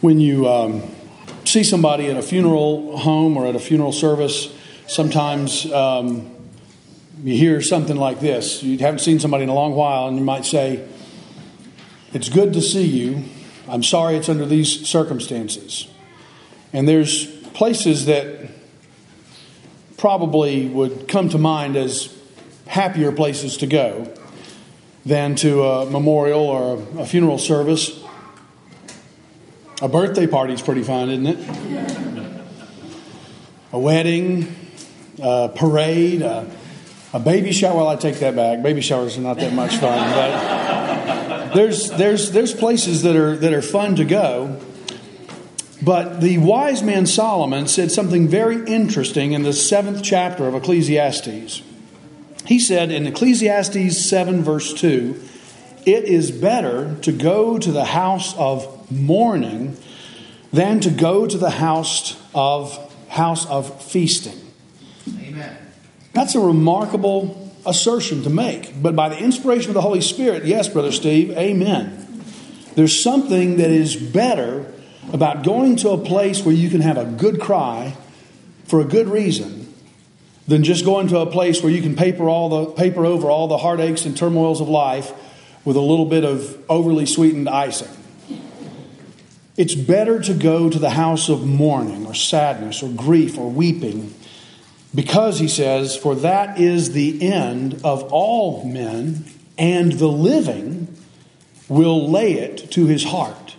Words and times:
When 0.00 0.20
you 0.20 0.46
um, 0.46 0.82
see 1.44 1.64
somebody 1.64 2.06
at 2.06 2.16
a 2.16 2.22
funeral 2.22 2.96
home 2.98 3.36
or 3.36 3.48
at 3.48 3.56
a 3.56 3.58
funeral 3.58 3.90
service, 3.90 4.48
sometimes 4.86 5.66
um, 5.72 6.36
you 7.24 7.36
hear 7.36 7.60
something 7.60 7.96
like 7.96 8.20
this. 8.20 8.62
You 8.62 8.78
haven't 8.78 9.00
seen 9.00 9.18
somebody 9.18 9.42
in 9.42 9.48
a 9.48 9.54
long 9.54 9.74
while, 9.74 10.06
and 10.06 10.16
you 10.16 10.22
might 10.22 10.44
say, 10.44 10.86
It's 12.12 12.28
good 12.28 12.52
to 12.52 12.62
see 12.62 12.86
you. 12.86 13.24
I'm 13.66 13.82
sorry 13.82 14.14
it's 14.14 14.28
under 14.28 14.46
these 14.46 14.86
circumstances. 14.86 15.88
And 16.72 16.88
there's 16.88 17.26
places 17.54 18.06
that 18.06 18.50
probably 19.96 20.68
would 20.68 21.08
come 21.08 21.28
to 21.30 21.38
mind 21.38 21.74
as 21.74 22.16
happier 22.68 23.10
places 23.10 23.56
to 23.56 23.66
go 23.66 24.14
than 25.04 25.34
to 25.34 25.64
a 25.64 25.90
memorial 25.90 26.42
or 26.42 26.86
a 27.00 27.04
funeral 27.04 27.38
service. 27.38 28.04
A 29.80 29.88
birthday 29.88 30.26
party's 30.26 30.60
pretty 30.60 30.82
fun, 30.82 31.08
isn't 31.08 31.26
it? 31.26 32.42
A 33.70 33.78
wedding, 33.78 34.56
a 35.22 35.50
parade, 35.54 36.22
a, 36.22 36.50
a 37.12 37.20
baby 37.20 37.52
shower. 37.52 37.76
Well, 37.76 37.88
I 37.88 37.94
take 37.94 38.16
that 38.16 38.34
back. 38.34 38.60
Baby 38.60 38.80
showers 38.80 39.16
are 39.18 39.20
not 39.20 39.36
that 39.36 39.52
much 39.52 39.76
fun, 39.76 40.10
but 40.12 41.54
there's 41.54 41.90
there's 41.90 42.32
there's 42.32 42.52
places 42.52 43.02
that 43.02 43.14
are 43.14 43.36
that 43.36 43.52
are 43.52 43.62
fun 43.62 43.94
to 43.96 44.04
go. 44.04 44.60
But 45.80 46.20
the 46.22 46.38
wise 46.38 46.82
man 46.82 47.06
Solomon 47.06 47.68
said 47.68 47.92
something 47.92 48.26
very 48.26 48.64
interesting 48.66 49.30
in 49.30 49.44
the 49.44 49.52
seventh 49.52 50.02
chapter 50.02 50.48
of 50.48 50.56
Ecclesiastes. 50.56 51.62
He 52.46 52.58
said 52.58 52.90
in 52.90 53.06
Ecclesiastes 53.06 53.96
7, 53.96 54.42
verse 54.42 54.72
2, 54.72 55.22
it 55.86 56.04
is 56.04 56.32
better 56.32 56.96
to 57.02 57.12
go 57.12 57.58
to 57.58 57.70
the 57.70 57.84
house 57.84 58.36
of 58.36 58.77
mourning 58.90 59.76
than 60.52 60.80
to 60.80 60.90
go 60.90 61.26
to 61.26 61.38
the 61.38 61.50
house 61.50 62.20
of 62.34 62.84
house 63.08 63.46
of 63.46 63.82
feasting. 63.82 64.38
Amen. 65.20 65.56
That's 66.12 66.34
a 66.34 66.40
remarkable 66.40 67.52
assertion 67.66 68.22
to 68.22 68.30
make. 68.30 68.80
But 68.80 68.96
by 68.96 69.08
the 69.08 69.18
inspiration 69.18 69.70
of 69.70 69.74
the 69.74 69.80
Holy 69.80 70.00
Spirit, 70.00 70.44
yes, 70.44 70.68
Brother 70.68 70.92
Steve, 70.92 71.30
amen. 71.32 72.06
There's 72.74 72.98
something 73.00 73.56
that 73.56 73.70
is 73.70 73.96
better 73.96 74.72
about 75.12 75.42
going 75.42 75.76
to 75.76 75.90
a 75.90 75.98
place 75.98 76.44
where 76.44 76.54
you 76.54 76.68
can 76.70 76.80
have 76.80 76.96
a 76.96 77.04
good 77.04 77.40
cry 77.40 77.96
for 78.64 78.80
a 78.80 78.84
good 78.84 79.08
reason 79.08 79.72
than 80.46 80.64
just 80.64 80.84
going 80.84 81.08
to 81.08 81.18
a 81.18 81.26
place 81.26 81.62
where 81.62 81.72
you 81.72 81.82
can 81.82 81.96
paper 81.96 82.28
all 82.28 82.48
the 82.48 82.72
paper 82.72 83.04
over 83.04 83.28
all 83.28 83.48
the 83.48 83.58
heartaches 83.58 84.06
and 84.06 84.16
turmoils 84.16 84.60
of 84.60 84.68
life 84.68 85.12
with 85.64 85.76
a 85.76 85.80
little 85.80 86.06
bit 86.06 86.24
of 86.24 86.58
overly 86.68 87.06
sweetened 87.06 87.48
icing. 87.48 87.88
It's 89.58 89.74
better 89.74 90.20
to 90.20 90.34
go 90.34 90.70
to 90.70 90.78
the 90.78 90.90
house 90.90 91.28
of 91.28 91.44
mourning 91.44 92.06
or 92.06 92.14
sadness 92.14 92.80
or 92.80 92.90
grief 92.90 93.36
or 93.36 93.50
weeping 93.50 94.14
because, 94.94 95.40
he 95.40 95.48
says, 95.48 95.96
for 95.96 96.14
that 96.14 96.60
is 96.60 96.92
the 96.92 97.20
end 97.20 97.80
of 97.82 98.04
all 98.12 98.64
men, 98.64 99.24
and 99.58 99.92
the 99.92 100.06
living 100.06 100.96
will 101.68 102.08
lay 102.08 102.34
it 102.34 102.70
to 102.70 102.86
his 102.86 103.02
heart. 103.02 103.56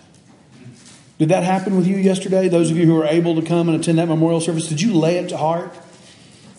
Did 1.17 1.29
that 1.29 1.43
happen 1.43 1.75
with 1.75 1.85
you 1.85 1.97
yesterday? 1.97 2.47
Those 2.47 2.71
of 2.71 2.77
you 2.77 2.85
who 2.85 2.95
were 2.95 3.05
able 3.05 3.35
to 3.35 3.45
come 3.45 3.67
and 3.67 3.77
attend 3.77 3.99
that 3.99 4.07
memorial 4.07 4.39
service, 4.39 4.69
did 4.69 4.81
you 4.81 4.93
lay 4.93 5.17
it 5.17 5.27
to 5.29 5.37
heart? 5.37 5.77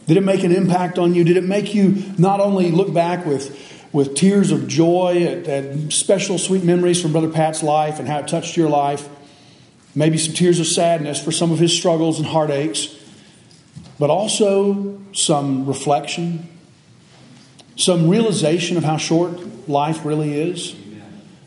Did 0.07 0.19
it 0.19 0.23
make 0.23 0.45
an 0.45 0.53
impact 0.53 0.99
on 0.99 1.15
you? 1.15 1.25
Did 1.25 1.39
it 1.39 1.45
make 1.45 1.75
you 1.75 2.05
not 2.19 2.41
only 2.41 2.71
look 2.71 2.93
back 2.93 3.25
with, 3.25 3.89
with 3.91 4.15
tears 4.15 4.51
of 4.51 4.69
joy 4.69 5.25
at, 5.25 5.49
at 5.49 5.93
special 5.93 6.37
sweet 6.37 6.63
memories 6.63 7.01
from 7.01 7.13
Brother 7.13 7.31
Pat's 7.31 7.63
life 7.63 7.99
and 7.99 8.07
how 8.07 8.19
it 8.19 8.29
touched 8.29 8.55
your 8.55 8.69
life? 8.69 9.09
Maybe 9.95 10.19
some 10.19 10.35
tears 10.35 10.61
of 10.61 10.67
sadness 10.67 11.23
for 11.23 11.33
some 11.33 11.51
of 11.53 11.59
his 11.59 11.77
struggles 11.77 12.19
and 12.19 12.27
heartaches, 12.27 12.97
but 13.99 14.11
also 14.11 14.99
some 15.13 15.67
reflection, 15.67 16.49
some 17.77 18.09
realization 18.09 18.77
of 18.77 18.85
how 18.85 18.97
short 18.97 19.69
life 19.69 20.05
really 20.05 20.41
is, 20.41 20.75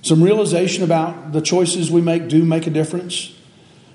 some 0.02 0.22
realization 0.22 0.84
about 0.84 1.32
the 1.32 1.42
choices 1.42 1.90
we 1.90 2.02
make 2.02 2.28
do 2.28 2.44
make 2.44 2.68
a 2.68 2.70
difference, 2.70 3.34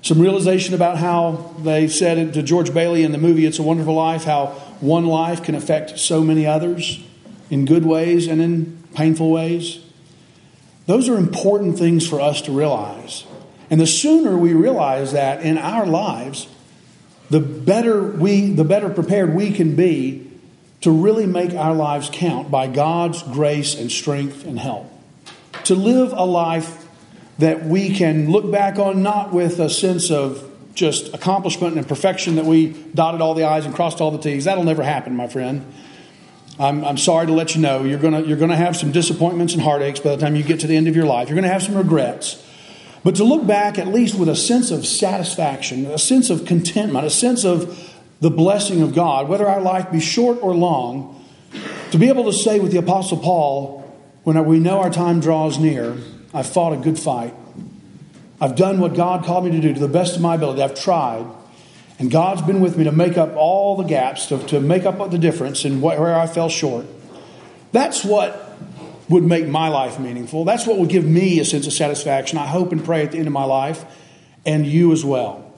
some 0.01 0.19
realization 0.19 0.73
about 0.73 0.97
how 0.97 1.53
they 1.59 1.87
said 1.87 2.17
it 2.17 2.33
to 2.33 2.41
George 2.41 2.73
Bailey 2.73 3.03
in 3.03 3.11
the 3.11 3.17
movie 3.17 3.45
It's 3.45 3.59
a 3.59 3.63
Wonderful 3.63 3.93
Life, 3.93 4.23
how 4.23 4.47
one 4.79 5.05
life 5.05 5.43
can 5.43 5.55
affect 5.55 5.99
so 5.99 6.23
many 6.23 6.45
others 6.45 7.03
in 7.49 7.65
good 7.65 7.85
ways 7.85 8.27
and 8.27 8.41
in 8.41 8.81
painful 8.95 9.29
ways. 9.29 9.79
Those 10.85 11.07
are 11.09 11.17
important 11.17 11.77
things 11.77 12.07
for 12.07 12.19
us 12.19 12.41
to 12.43 12.51
realize. 12.51 13.25
And 13.69 13.79
the 13.79 13.87
sooner 13.87 14.37
we 14.37 14.53
realize 14.53 15.11
that 15.11 15.41
in 15.43 15.57
our 15.57 15.85
lives, 15.85 16.47
the 17.29 17.39
better 17.39 18.01
we 18.03 18.51
the 18.51 18.63
better 18.63 18.89
prepared 18.89 19.35
we 19.35 19.51
can 19.51 19.75
be 19.75 20.29
to 20.81 20.91
really 20.91 21.25
make 21.25 21.53
our 21.53 21.73
lives 21.73 22.09
count 22.11 22.49
by 22.49 22.67
God's 22.67 23.21
grace 23.21 23.75
and 23.75 23.91
strength 23.91 24.45
and 24.45 24.57
help. 24.57 24.91
To 25.65 25.75
live 25.75 26.13
a 26.13 26.25
life 26.25 26.87
that 27.37 27.65
we 27.65 27.93
can 27.93 28.31
look 28.31 28.49
back 28.51 28.79
on 28.79 29.03
not 29.03 29.33
with 29.33 29.59
a 29.59 29.69
sense 29.69 30.09
of 30.09 30.45
just 30.73 31.13
accomplishment 31.13 31.77
and 31.77 31.87
perfection 31.87 32.35
that 32.35 32.45
we 32.45 32.69
dotted 32.93 33.21
all 33.21 33.33
the 33.33 33.43
I's 33.43 33.65
and 33.65 33.75
crossed 33.75 34.01
all 34.01 34.11
the 34.11 34.17
T's. 34.17 34.45
That'll 34.45 34.63
never 34.63 34.83
happen, 34.83 35.15
my 35.15 35.27
friend. 35.27 35.65
I'm, 36.57 36.83
I'm 36.83 36.97
sorry 36.97 37.27
to 37.27 37.33
let 37.33 37.55
you 37.55 37.61
know 37.61 37.83
you're 37.83 37.99
going 37.99 38.25
you're 38.25 38.37
going 38.37 38.49
to 38.49 38.57
have 38.57 38.75
some 38.75 38.91
disappointments 38.91 39.53
and 39.53 39.61
heartaches 39.61 40.01
by 40.01 40.15
the 40.15 40.21
time 40.21 40.35
you 40.35 40.43
get 40.43 40.61
to 40.61 40.67
the 40.67 40.75
end 40.75 40.87
of 40.87 40.95
your 40.95 41.05
life. 41.05 41.29
You're 41.29 41.35
going 41.35 41.47
to 41.47 41.51
have 41.51 41.63
some 41.63 41.75
regrets. 41.75 42.45
But 43.03 43.15
to 43.15 43.23
look 43.23 43.47
back 43.47 43.79
at 43.79 43.87
least 43.87 44.15
with 44.15 44.29
a 44.29 44.35
sense 44.35 44.71
of 44.71 44.85
satisfaction, 44.85 45.85
a 45.85 45.97
sense 45.97 46.29
of 46.29 46.45
contentment, 46.45 47.05
a 47.05 47.09
sense 47.09 47.45
of 47.45 47.95
the 48.19 48.29
blessing 48.29 48.81
of 48.81 48.93
God, 48.93 49.29
whether 49.29 49.47
our 49.47 49.61
life 49.61 49.91
be 49.91 49.99
short 49.99 50.39
or 50.41 50.53
long, 50.53 51.15
to 51.91 51.97
be 51.97 52.09
able 52.09 52.25
to 52.25 52.33
say 52.33 52.59
with 52.59 52.71
the 52.71 52.79
Apostle 52.79 53.17
Paul, 53.17 53.79
when 54.23 54.43
we 54.45 54.59
know 54.59 54.79
our 54.81 54.89
time 54.89 55.21
draws 55.21 55.57
near, 55.57 55.97
I've 56.33 56.47
fought 56.47 56.73
a 56.73 56.77
good 56.77 56.99
fight. 56.99 57.33
I've 58.41 58.55
done 58.55 58.79
what 58.79 58.93
God 58.93 59.25
called 59.25 59.45
me 59.45 59.51
to 59.51 59.59
do 59.59 59.73
to 59.73 59.79
the 59.79 59.87
best 59.87 60.15
of 60.15 60.21
my 60.21 60.35
ability. 60.35 60.61
I've 60.61 60.79
tried. 60.79 61.25
And 61.97 62.09
God's 62.09 62.41
been 62.41 62.61
with 62.61 62.77
me 62.77 62.85
to 62.85 62.91
make 62.91 63.17
up 63.17 63.35
all 63.35 63.75
the 63.75 63.83
gaps, 63.83 64.27
to, 64.27 64.37
to 64.47 64.61
make 64.61 64.85
up 64.85 65.11
the 65.11 65.17
difference 65.17 65.65
and 65.65 65.81
where 65.81 66.15
I 66.15 66.27
fell 66.27 66.49
short. 66.49 66.85
That's 67.71 68.05
what 68.05 68.48
would 69.09 69.23
make 69.23 69.47
my 69.47 69.67
life 69.67 69.99
meaningful. 69.99 70.45
That's 70.45 70.67
what 70.67 70.77
would 70.77 70.89
give 70.89 71.05
me 71.05 71.39
a 71.39 71.45
sense 71.45 71.67
of 71.67 71.73
satisfaction, 71.73 72.37
I 72.37 72.45
hope 72.45 72.71
and 72.71 72.83
pray 72.83 73.03
at 73.03 73.11
the 73.11 73.17
end 73.17 73.27
of 73.27 73.33
my 73.33 73.43
life, 73.43 73.83
and 74.45 74.65
you 74.65 74.91
as 74.91 75.03
well. 75.03 75.51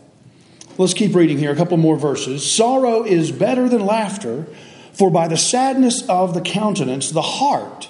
Let's 0.77 0.93
keep 0.93 1.13
reading 1.13 1.37
here, 1.37 1.51
a 1.51 1.55
couple 1.55 1.77
more 1.77 1.97
verses. 1.97 2.49
Sorrow 2.49 3.03
is 3.03 3.31
better 3.31 3.67
than 3.67 3.85
laughter, 3.85 4.47
for 4.93 5.11
by 5.11 5.27
the 5.27 5.37
sadness 5.37 6.07
of 6.07 6.33
the 6.33 6.41
countenance, 6.41 7.11
the 7.11 7.21
heart 7.21 7.89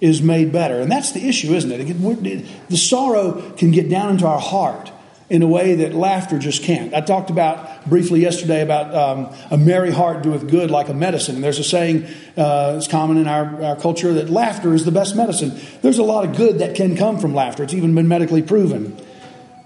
is 0.00 0.20
made 0.20 0.52
better. 0.52 0.80
And 0.80 0.90
that's 0.90 1.12
the 1.12 1.26
issue, 1.26 1.54
isn't 1.54 1.70
it? 1.72 2.68
The 2.68 2.76
sorrow 2.76 3.52
can 3.52 3.70
get 3.70 3.88
down 3.88 4.10
into 4.10 4.26
our 4.26 4.40
heart 4.40 4.90
in 5.28 5.42
a 5.42 5.46
way 5.46 5.74
that 5.74 5.92
laughter 5.92 6.38
just 6.38 6.62
can't. 6.62 6.94
I 6.94 7.00
talked 7.00 7.30
about 7.30 7.84
briefly 7.88 8.20
yesterday 8.20 8.62
about 8.62 8.94
um, 8.94 9.34
a 9.50 9.56
merry 9.56 9.90
heart 9.90 10.22
doeth 10.22 10.48
good 10.48 10.70
like 10.70 10.88
a 10.88 10.94
medicine. 10.94 11.34
And 11.36 11.44
there's 11.44 11.58
a 11.58 11.64
saying, 11.64 12.04
uh, 12.36 12.74
it's 12.76 12.86
common 12.86 13.16
in 13.16 13.26
our, 13.26 13.62
our 13.62 13.76
culture, 13.76 14.12
that 14.14 14.30
laughter 14.30 14.72
is 14.72 14.84
the 14.84 14.92
best 14.92 15.16
medicine. 15.16 15.58
There's 15.82 15.98
a 15.98 16.04
lot 16.04 16.24
of 16.24 16.36
good 16.36 16.60
that 16.60 16.76
can 16.76 16.96
come 16.96 17.18
from 17.18 17.34
laughter. 17.34 17.64
It's 17.64 17.74
even 17.74 17.94
been 17.94 18.06
medically 18.06 18.42
proven. 18.42 18.96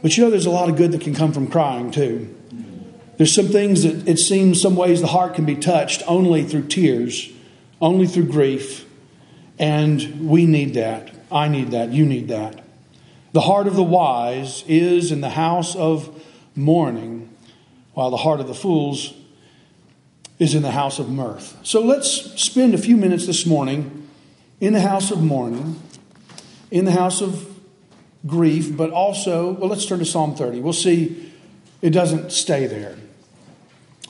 But 0.00 0.16
you 0.16 0.24
know, 0.24 0.30
there's 0.30 0.46
a 0.46 0.50
lot 0.50 0.70
of 0.70 0.76
good 0.76 0.92
that 0.92 1.02
can 1.02 1.14
come 1.14 1.32
from 1.32 1.48
crying 1.48 1.90
too. 1.90 2.34
There's 3.18 3.34
some 3.34 3.48
things 3.48 3.82
that 3.82 4.08
it 4.08 4.18
seems 4.18 4.62
some 4.62 4.76
ways 4.76 5.02
the 5.02 5.08
heart 5.08 5.34
can 5.34 5.44
be 5.44 5.56
touched 5.56 6.02
only 6.06 6.42
through 6.42 6.68
tears, 6.68 7.30
only 7.78 8.06
through 8.06 8.30
grief. 8.30 8.86
And 9.58 10.26
we 10.26 10.46
need 10.46 10.72
that. 10.72 11.10
I 11.30 11.48
need 11.48 11.72
that. 11.72 11.90
You 11.92 12.06
need 12.06 12.28
that. 12.28 12.64
The 13.32 13.42
heart 13.42 13.66
of 13.66 13.76
the 13.76 13.82
wise 13.82 14.64
is 14.66 15.12
in 15.12 15.20
the 15.20 15.30
house 15.30 15.76
of 15.76 16.24
mourning, 16.56 17.28
while 17.94 18.10
the 18.10 18.16
heart 18.16 18.40
of 18.40 18.48
the 18.48 18.54
fools 18.54 19.14
is 20.38 20.54
in 20.54 20.62
the 20.62 20.72
house 20.72 20.98
of 20.98 21.08
mirth. 21.08 21.56
So 21.62 21.80
let's 21.80 22.40
spend 22.42 22.74
a 22.74 22.78
few 22.78 22.96
minutes 22.96 23.26
this 23.26 23.46
morning 23.46 24.08
in 24.60 24.72
the 24.72 24.80
house 24.80 25.10
of 25.10 25.22
mourning, 25.22 25.80
in 26.70 26.86
the 26.86 26.92
house 26.92 27.20
of 27.20 27.46
grief, 28.26 28.76
but 28.76 28.90
also, 28.90 29.52
well, 29.52 29.68
let's 29.68 29.86
turn 29.86 30.00
to 30.00 30.04
Psalm 30.04 30.34
30. 30.34 30.60
We'll 30.60 30.72
see 30.72 31.32
it 31.82 31.90
doesn't 31.90 32.32
stay 32.32 32.66
there. 32.66 32.96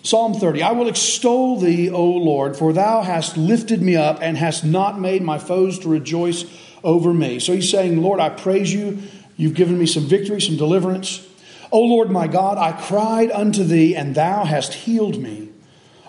Psalm 0.03 0.33
30 0.35 0.63
I 0.63 0.73
will 0.73 0.89
extol 0.89 1.59
thee, 1.59 1.91
O 1.91 2.05
Lord, 2.05 2.57
for 2.57 2.73
thou 2.73 3.03
hast 3.03 3.37
lifted 3.37 3.83
me 3.83 3.97
up 3.97 4.19
and 4.23 4.39
hast 4.39 4.65
not 4.65 4.99
made 4.99 5.23
my 5.23 5.39
foes 5.39 5.79
to 5.81 5.89
rejoice 5.89 6.45
over 6.83 7.13
me. 7.13 7.39
So 7.39 7.53
he's 7.53 7.71
saying, 7.71 8.03
Lord, 8.03 8.21
I 8.21 8.29
praise 8.31 8.73
you. 8.73 8.99
You've 9.37 9.55
given 9.55 9.79
me 9.79 9.87
some 9.87 10.07
victory, 10.07 10.41
some 10.41 10.57
deliverance. 10.57 11.27
O 11.73 11.81
Lord 11.81 12.11
my 12.11 12.27
God, 12.27 12.59
I 12.59 12.73
cried 12.73 13.31
unto 13.31 13.65
thee, 13.65 13.95
and 13.95 14.15
thou 14.15 14.45
hast 14.45 14.75
healed 14.75 15.21
me. 15.21 15.49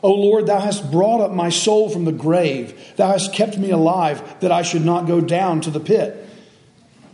O 0.04 0.14
Lord, 0.14 0.48
thou 0.48 0.60
hast 0.60 0.92
brought 0.92 1.22
up 1.22 1.32
my 1.32 1.50
soul 1.50 1.90
from 1.90 2.06
the 2.06 2.12
grave. 2.12 2.94
Thou 2.96 3.12
hast 3.12 3.34
kept 3.34 3.58
me 3.58 3.70
alive, 3.70 4.40
that 4.40 4.52
I 4.52 4.64
should 4.64 4.84
not 4.84 5.06
go 5.06 5.22
down 5.22 5.62
to 5.62 5.70
the 5.70 5.80
pit. 5.80 6.28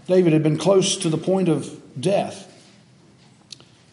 David 0.08 0.32
had 0.32 0.44
been 0.44 0.58
close 0.58 0.96
to 0.98 1.10
the 1.10 1.18
point 1.18 1.50
of 1.50 1.82
death. 2.00 2.46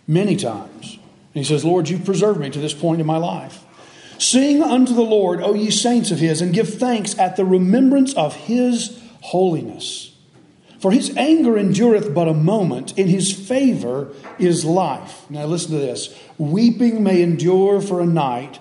many 0.07 0.37
times. 0.37 0.95
And 1.35 1.43
he 1.43 1.45
says, 1.45 1.65
Lord, 1.65 1.89
you've 1.89 2.05
preserved 2.05 2.41
me 2.41 2.51
to 2.51 2.61
this 2.61 2.75
point 2.75 3.01
in 3.01 3.07
my 3.07 3.17
life. 3.17 3.65
Sing 4.19 4.63
unto 4.63 4.95
the 4.95 5.03
Lord, 5.03 5.43
O 5.43 5.55
ye 5.55 5.71
saints 5.71 6.11
of 6.11 6.21
his, 6.21 6.41
and 6.41 6.55
give 6.55 6.75
thanks 6.75 7.19
at 7.19 7.37
the 7.37 7.45
remembrance 7.45 8.15
of 8.15 8.35
his 8.37 9.01
holiness. 9.25 10.15
For 10.81 10.93
his 10.93 11.17
anger 11.17 11.57
endureth 11.57 12.13
but 12.13 12.29
a 12.29 12.35
moment, 12.35 12.99
in 12.99 13.09
his 13.09 13.33
favor 13.33 14.13
is 14.39 14.67
life. 14.67 15.25
Now 15.31 15.47
listen 15.47 15.71
to 15.71 15.79
this 15.79 16.15
weeping 16.37 17.03
may 17.03 17.23
endure 17.23 17.81
for 17.81 18.03
a 18.03 18.07
night, 18.07 18.59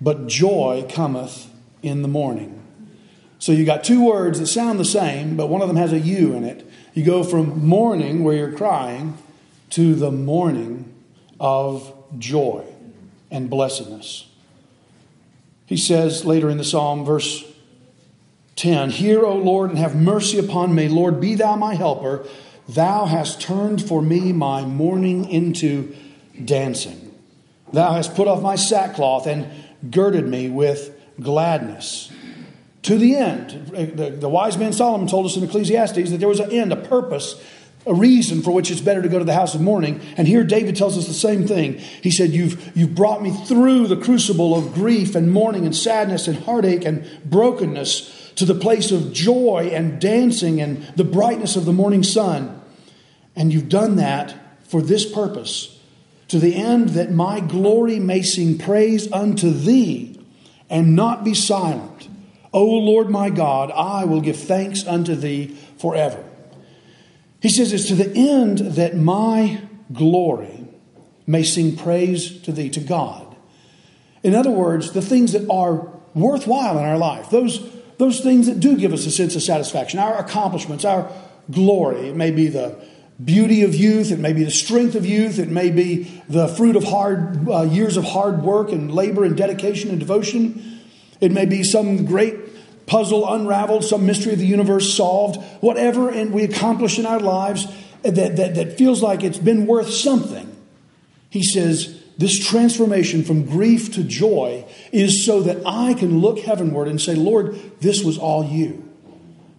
but 0.00 0.28
joy 0.28 0.86
cometh 0.88 1.50
in 1.82 2.02
the 2.02 2.08
morning. 2.08 2.62
So 3.40 3.50
you 3.50 3.64
got 3.64 3.82
two 3.82 4.04
words 4.04 4.38
that 4.38 4.46
sound 4.46 4.78
the 4.78 4.84
same, 4.84 5.36
but 5.36 5.48
one 5.48 5.60
of 5.60 5.66
them 5.66 5.76
has 5.76 5.92
a 5.92 5.98
U 5.98 6.34
in 6.34 6.44
it. 6.44 6.70
You 6.94 7.04
go 7.04 7.24
from 7.24 7.66
mourning, 7.66 8.22
where 8.22 8.36
you're 8.36 8.52
crying, 8.52 9.18
to 9.70 9.96
the 9.96 10.12
morning 10.12 10.94
of 11.40 11.92
joy 12.16 12.64
and 13.28 13.50
blessedness. 13.50 14.28
He 15.66 15.76
says 15.76 16.24
later 16.24 16.48
in 16.48 16.58
the 16.58 16.64
psalm, 16.64 17.04
verse 17.04 17.44
10 18.60 18.90
Hear, 18.90 19.24
O 19.24 19.36
Lord, 19.36 19.70
and 19.70 19.78
have 19.78 19.96
mercy 19.96 20.38
upon 20.38 20.74
me. 20.74 20.86
Lord, 20.86 21.18
be 21.18 21.34
thou 21.34 21.56
my 21.56 21.74
helper. 21.74 22.26
Thou 22.68 23.06
hast 23.06 23.40
turned 23.40 23.82
for 23.82 24.02
me 24.02 24.34
my 24.34 24.62
mourning 24.62 25.30
into 25.30 25.96
dancing. 26.44 27.14
Thou 27.72 27.94
hast 27.94 28.14
put 28.14 28.28
off 28.28 28.42
my 28.42 28.56
sackcloth 28.56 29.26
and 29.26 29.48
girded 29.90 30.28
me 30.28 30.50
with 30.50 30.94
gladness. 31.18 32.12
To 32.82 32.98
the 32.98 33.16
end, 33.16 33.68
the, 33.68 34.10
the 34.10 34.28
wise 34.28 34.58
man 34.58 34.74
Solomon 34.74 35.08
told 35.08 35.24
us 35.24 35.38
in 35.38 35.42
Ecclesiastes 35.42 36.10
that 36.10 36.18
there 36.18 36.28
was 36.28 36.40
an 36.40 36.50
end, 36.50 36.70
a 36.70 36.76
purpose 36.76 37.42
a 37.86 37.94
reason 37.94 38.42
for 38.42 38.50
which 38.50 38.70
it's 38.70 38.82
better 38.82 39.00
to 39.00 39.08
go 39.08 39.18
to 39.18 39.24
the 39.24 39.32
house 39.32 39.54
of 39.54 39.60
mourning. 39.62 40.02
And 40.18 40.28
here 40.28 40.44
David 40.44 40.76
tells 40.76 40.98
us 40.98 41.06
the 41.06 41.14
same 41.14 41.46
thing. 41.46 41.78
He 41.78 42.10
said, 42.10 42.28
You've, 42.28 42.76
you've 42.76 42.94
brought 42.94 43.22
me 43.22 43.30
through 43.30 43.86
the 43.86 43.96
crucible 43.96 44.54
of 44.54 44.74
grief 44.74 45.14
and 45.14 45.32
mourning 45.32 45.64
and 45.64 45.74
sadness 45.74 46.28
and 46.28 46.36
heartache 46.40 46.84
and 46.84 47.08
brokenness 47.24 48.19
to 48.40 48.46
the 48.46 48.54
place 48.54 48.90
of 48.90 49.12
joy 49.12 49.70
and 49.70 50.00
dancing 50.00 50.62
and 50.62 50.82
the 50.96 51.04
brightness 51.04 51.56
of 51.56 51.66
the 51.66 51.74
morning 51.74 52.02
sun. 52.02 52.58
And 53.36 53.52
you've 53.52 53.68
done 53.68 53.96
that 53.96 54.34
for 54.66 54.80
this 54.80 55.04
purpose, 55.04 55.78
to 56.28 56.38
the 56.38 56.56
end 56.56 56.90
that 56.90 57.12
my 57.12 57.40
glory 57.40 57.98
may 57.98 58.22
sing 58.22 58.56
praise 58.56 59.12
unto 59.12 59.50
thee 59.50 60.18
and 60.70 60.96
not 60.96 61.22
be 61.22 61.34
silent. 61.34 62.08
O 62.50 62.64
Lord 62.64 63.10
my 63.10 63.28
God, 63.28 63.70
I 63.72 64.06
will 64.06 64.22
give 64.22 64.38
thanks 64.38 64.86
unto 64.86 65.14
thee 65.14 65.58
forever. 65.76 66.24
He 67.42 67.50
says, 67.50 67.74
It's 67.74 67.88
to 67.88 67.94
the 67.94 68.10
end 68.16 68.58
that 68.58 68.96
my 68.96 69.60
glory 69.92 70.66
may 71.26 71.42
sing 71.42 71.76
praise 71.76 72.40
to 72.40 72.52
thee, 72.52 72.70
to 72.70 72.80
God. 72.80 73.36
In 74.22 74.34
other 74.34 74.50
words, 74.50 74.92
the 74.92 75.02
things 75.02 75.32
that 75.32 75.46
are 75.50 75.92
worthwhile 76.14 76.78
in 76.78 76.84
our 76.84 76.96
life, 76.96 77.28
those, 77.28 77.60
those 78.00 78.20
things 78.20 78.46
that 78.46 78.60
do 78.60 78.78
give 78.78 78.94
us 78.94 79.04
a 79.04 79.10
sense 79.10 79.36
of 79.36 79.42
satisfaction, 79.42 80.00
our 80.00 80.16
accomplishments, 80.16 80.86
our 80.86 81.12
glory. 81.50 82.08
It 82.08 82.16
may 82.16 82.30
be 82.30 82.48
the 82.48 82.82
beauty 83.22 83.62
of 83.62 83.74
youth, 83.74 84.10
it 84.10 84.18
may 84.18 84.32
be 84.32 84.42
the 84.42 84.50
strength 84.50 84.94
of 84.94 85.04
youth, 85.04 85.38
it 85.38 85.50
may 85.50 85.70
be 85.70 86.22
the 86.26 86.48
fruit 86.48 86.76
of 86.76 86.84
hard 86.84 87.46
uh, 87.46 87.62
years 87.62 87.98
of 87.98 88.04
hard 88.04 88.42
work 88.42 88.72
and 88.72 88.90
labor 88.90 89.22
and 89.22 89.36
dedication 89.36 89.90
and 89.90 90.00
devotion. 90.00 90.80
It 91.20 91.30
may 91.30 91.44
be 91.44 91.62
some 91.62 92.06
great 92.06 92.86
puzzle 92.86 93.30
unraveled, 93.30 93.84
some 93.84 94.06
mystery 94.06 94.32
of 94.32 94.38
the 94.38 94.46
universe 94.46 94.94
solved, 94.94 95.36
whatever 95.60 96.08
and 96.08 96.32
we 96.32 96.42
accomplish 96.42 96.98
in 96.98 97.04
our 97.04 97.20
lives 97.20 97.66
that, 98.02 98.36
that, 98.36 98.54
that 98.54 98.78
feels 98.78 99.02
like 99.02 99.22
it's 99.22 99.36
been 99.36 99.66
worth 99.66 99.90
something. 99.90 100.56
He 101.28 101.42
says, 101.42 101.99
this 102.20 102.38
transformation 102.38 103.24
from 103.24 103.44
grief 103.44 103.94
to 103.94 104.04
joy 104.04 104.64
is 104.92 105.24
so 105.24 105.42
that 105.42 105.62
I 105.66 105.94
can 105.94 106.20
look 106.20 106.38
heavenward 106.38 106.88
and 106.88 107.00
say, 107.00 107.14
Lord, 107.14 107.58
this 107.80 108.04
was 108.04 108.18
all 108.18 108.44
you. 108.44 108.88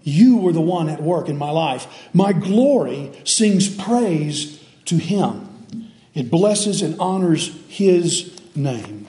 You 0.03 0.37
were 0.37 0.53
the 0.53 0.61
one 0.61 0.89
at 0.89 1.01
work 1.01 1.27
in 1.29 1.37
my 1.37 1.51
life. 1.51 2.09
My 2.13 2.33
glory 2.33 3.11
sings 3.23 3.67
praise 3.73 4.63
to 4.85 4.97
him. 4.97 5.91
It 6.13 6.31
blesses 6.31 6.81
and 6.81 6.99
honors 6.99 7.55
his 7.67 8.37
name. 8.55 9.07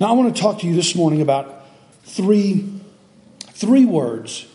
Now, 0.00 0.08
I 0.08 0.12
want 0.12 0.34
to 0.34 0.40
talk 0.40 0.60
to 0.60 0.66
you 0.66 0.74
this 0.74 0.94
morning 0.94 1.20
about 1.20 1.66
three 2.04 2.78
Three 3.58 3.86
words, 3.86 4.46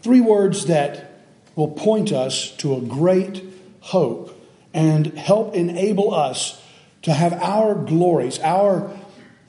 three 0.00 0.22
words 0.22 0.64
that 0.64 1.20
will 1.56 1.68
point 1.68 2.10
us 2.10 2.52
to 2.52 2.74
a 2.74 2.80
great 2.80 3.44
hope 3.80 4.34
and 4.72 5.08
help 5.08 5.54
enable 5.54 6.14
us 6.14 6.58
to 7.06 7.14
have 7.14 7.34
our 7.34 7.76
glories, 7.76 8.40
our, 8.40 8.90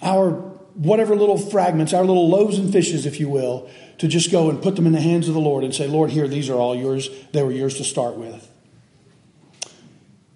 our 0.04 0.30
whatever 0.76 1.16
little 1.16 1.40
fragments, 1.40 1.92
our 1.92 2.06
little 2.06 2.30
loaves 2.30 2.60
and 2.60 2.72
fishes, 2.72 3.08
if 3.08 3.20
you 3.20 3.28
will, 3.28 3.68
to 3.98 4.08
just 4.08 4.32
go 4.32 4.48
and 4.52 4.62
put 4.62 4.76
them 4.76 4.86
in 4.86 4.94
the 4.94 5.02
hands 5.02 5.28
of 5.28 5.34
the 5.34 5.40
Lord 5.40 5.64
and 5.64 5.74
say, 5.74 5.88
Lord, 5.88 6.12
here, 6.12 6.28
these 6.28 6.52
are 6.52 6.54
all 6.54 6.76
yours. 6.76 7.10
They 7.32 7.42
were 7.42 7.52
yours 7.52 7.76
to 7.78 7.84
start 7.84 8.16
with. 8.16 8.48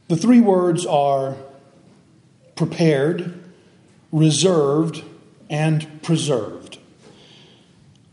The 0.08 0.18
three 0.18 0.40
words 0.40 0.84
are 0.88 1.38
prepared, 2.56 3.40
reserved, 4.12 5.04
and 5.48 6.02
preserved. 6.02 6.80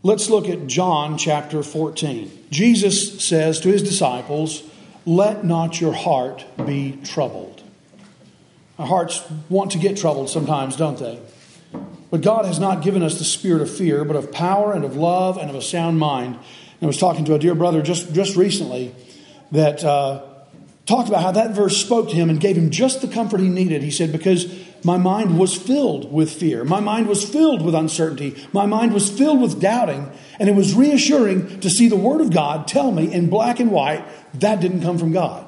Let's 0.03 0.29
look 0.29 0.47
at 0.47 0.67
John 0.67 1.17
chapter 1.17 1.63
14. 1.63 2.45
Jesus 2.51 3.25
says 3.25 3.59
to 3.61 3.69
his 3.69 3.81
disciples, 3.81 4.61
Let 5.07 5.43
not 5.43 5.81
your 5.81 5.93
heart 5.93 6.45
be 6.63 6.99
troubled. 7.03 7.63
Our 8.79 8.85
hearts 8.85 9.21
want 9.49 9.71
to 9.71 9.77
get 9.77 9.97
troubled 9.97 10.29
sometimes, 10.29 10.77
don't 10.77 10.97
they? 10.97 11.19
But 12.09 12.21
God 12.21 12.45
has 12.45 12.59
not 12.59 12.81
given 12.81 13.03
us 13.03 13.19
the 13.19 13.25
spirit 13.25 13.61
of 13.61 13.69
fear, 13.69 14.05
but 14.05 14.15
of 14.15 14.31
power 14.31 14.71
and 14.71 14.85
of 14.85 14.95
love 14.95 15.37
and 15.37 15.49
of 15.49 15.55
a 15.55 15.61
sound 15.61 15.99
mind. 15.99 16.35
And 16.35 16.83
I 16.83 16.85
was 16.87 16.97
talking 16.97 17.25
to 17.25 17.35
a 17.35 17.39
dear 17.39 17.55
brother 17.55 17.81
just, 17.81 18.13
just 18.13 18.37
recently 18.37 18.95
that 19.51 19.83
uh, 19.83 20.23
talked 20.85 21.09
about 21.09 21.21
how 21.21 21.31
that 21.31 21.51
verse 21.51 21.75
spoke 21.75 22.09
to 22.09 22.15
him 22.15 22.29
and 22.29 22.39
gave 22.39 22.55
him 22.55 22.69
just 22.69 23.01
the 23.01 23.09
comfort 23.09 23.41
he 23.41 23.49
needed. 23.49 23.83
He 23.83 23.91
said, 23.91 24.13
Because 24.13 24.47
my 24.85 24.97
mind 24.97 25.37
was 25.37 25.57
filled 25.57 26.09
with 26.09 26.31
fear. 26.31 26.63
My 26.63 26.79
mind 26.79 27.07
was 27.07 27.27
filled 27.27 27.61
with 27.61 27.75
uncertainty. 27.75 28.41
My 28.53 28.65
mind 28.65 28.93
was 28.93 29.09
filled 29.09 29.41
with 29.41 29.59
doubting. 29.59 30.09
And 30.39 30.47
it 30.47 30.55
was 30.55 30.73
reassuring 30.73 31.59
to 31.59 31.69
see 31.69 31.89
the 31.89 31.97
Word 31.97 32.21
of 32.21 32.33
God 32.33 32.65
tell 32.65 32.93
me 32.93 33.11
in 33.11 33.29
black 33.29 33.59
and 33.59 33.71
white 33.71 34.05
that 34.35 34.61
didn't 34.61 34.83
come 34.83 34.97
from 34.97 35.11
God. 35.11 35.45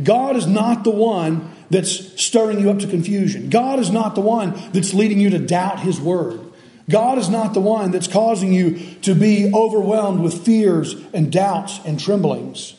God 0.00 0.36
is 0.36 0.46
not 0.46 0.84
the 0.84 0.90
one 0.90 1.55
that's 1.70 2.22
stirring 2.22 2.60
you 2.60 2.70
up 2.70 2.78
to 2.80 2.86
confusion. 2.86 3.50
God 3.50 3.78
is 3.78 3.90
not 3.90 4.14
the 4.14 4.20
one 4.20 4.54
that's 4.72 4.94
leading 4.94 5.18
you 5.18 5.30
to 5.30 5.38
doubt 5.38 5.80
His 5.80 6.00
Word. 6.00 6.40
God 6.88 7.18
is 7.18 7.28
not 7.28 7.52
the 7.52 7.60
one 7.60 7.90
that's 7.90 8.06
causing 8.06 8.52
you 8.52 8.78
to 9.02 9.14
be 9.14 9.52
overwhelmed 9.52 10.20
with 10.20 10.44
fears 10.44 10.94
and 11.12 11.32
doubts 11.32 11.80
and 11.84 11.98
tremblings. 11.98 12.74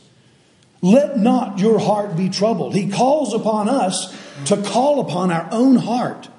Let 0.82 1.18
not 1.18 1.60
your 1.60 1.80
heart 1.80 2.16
be 2.16 2.30
troubled. 2.30 2.74
He 2.74 2.90
calls 2.90 3.34
upon 3.34 3.68
us 3.68 4.16
to 4.46 4.62
call 4.62 5.02
upon 5.02 5.32
our 5.32 5.48
own 5.52 5.76
heart, 5.76 6.30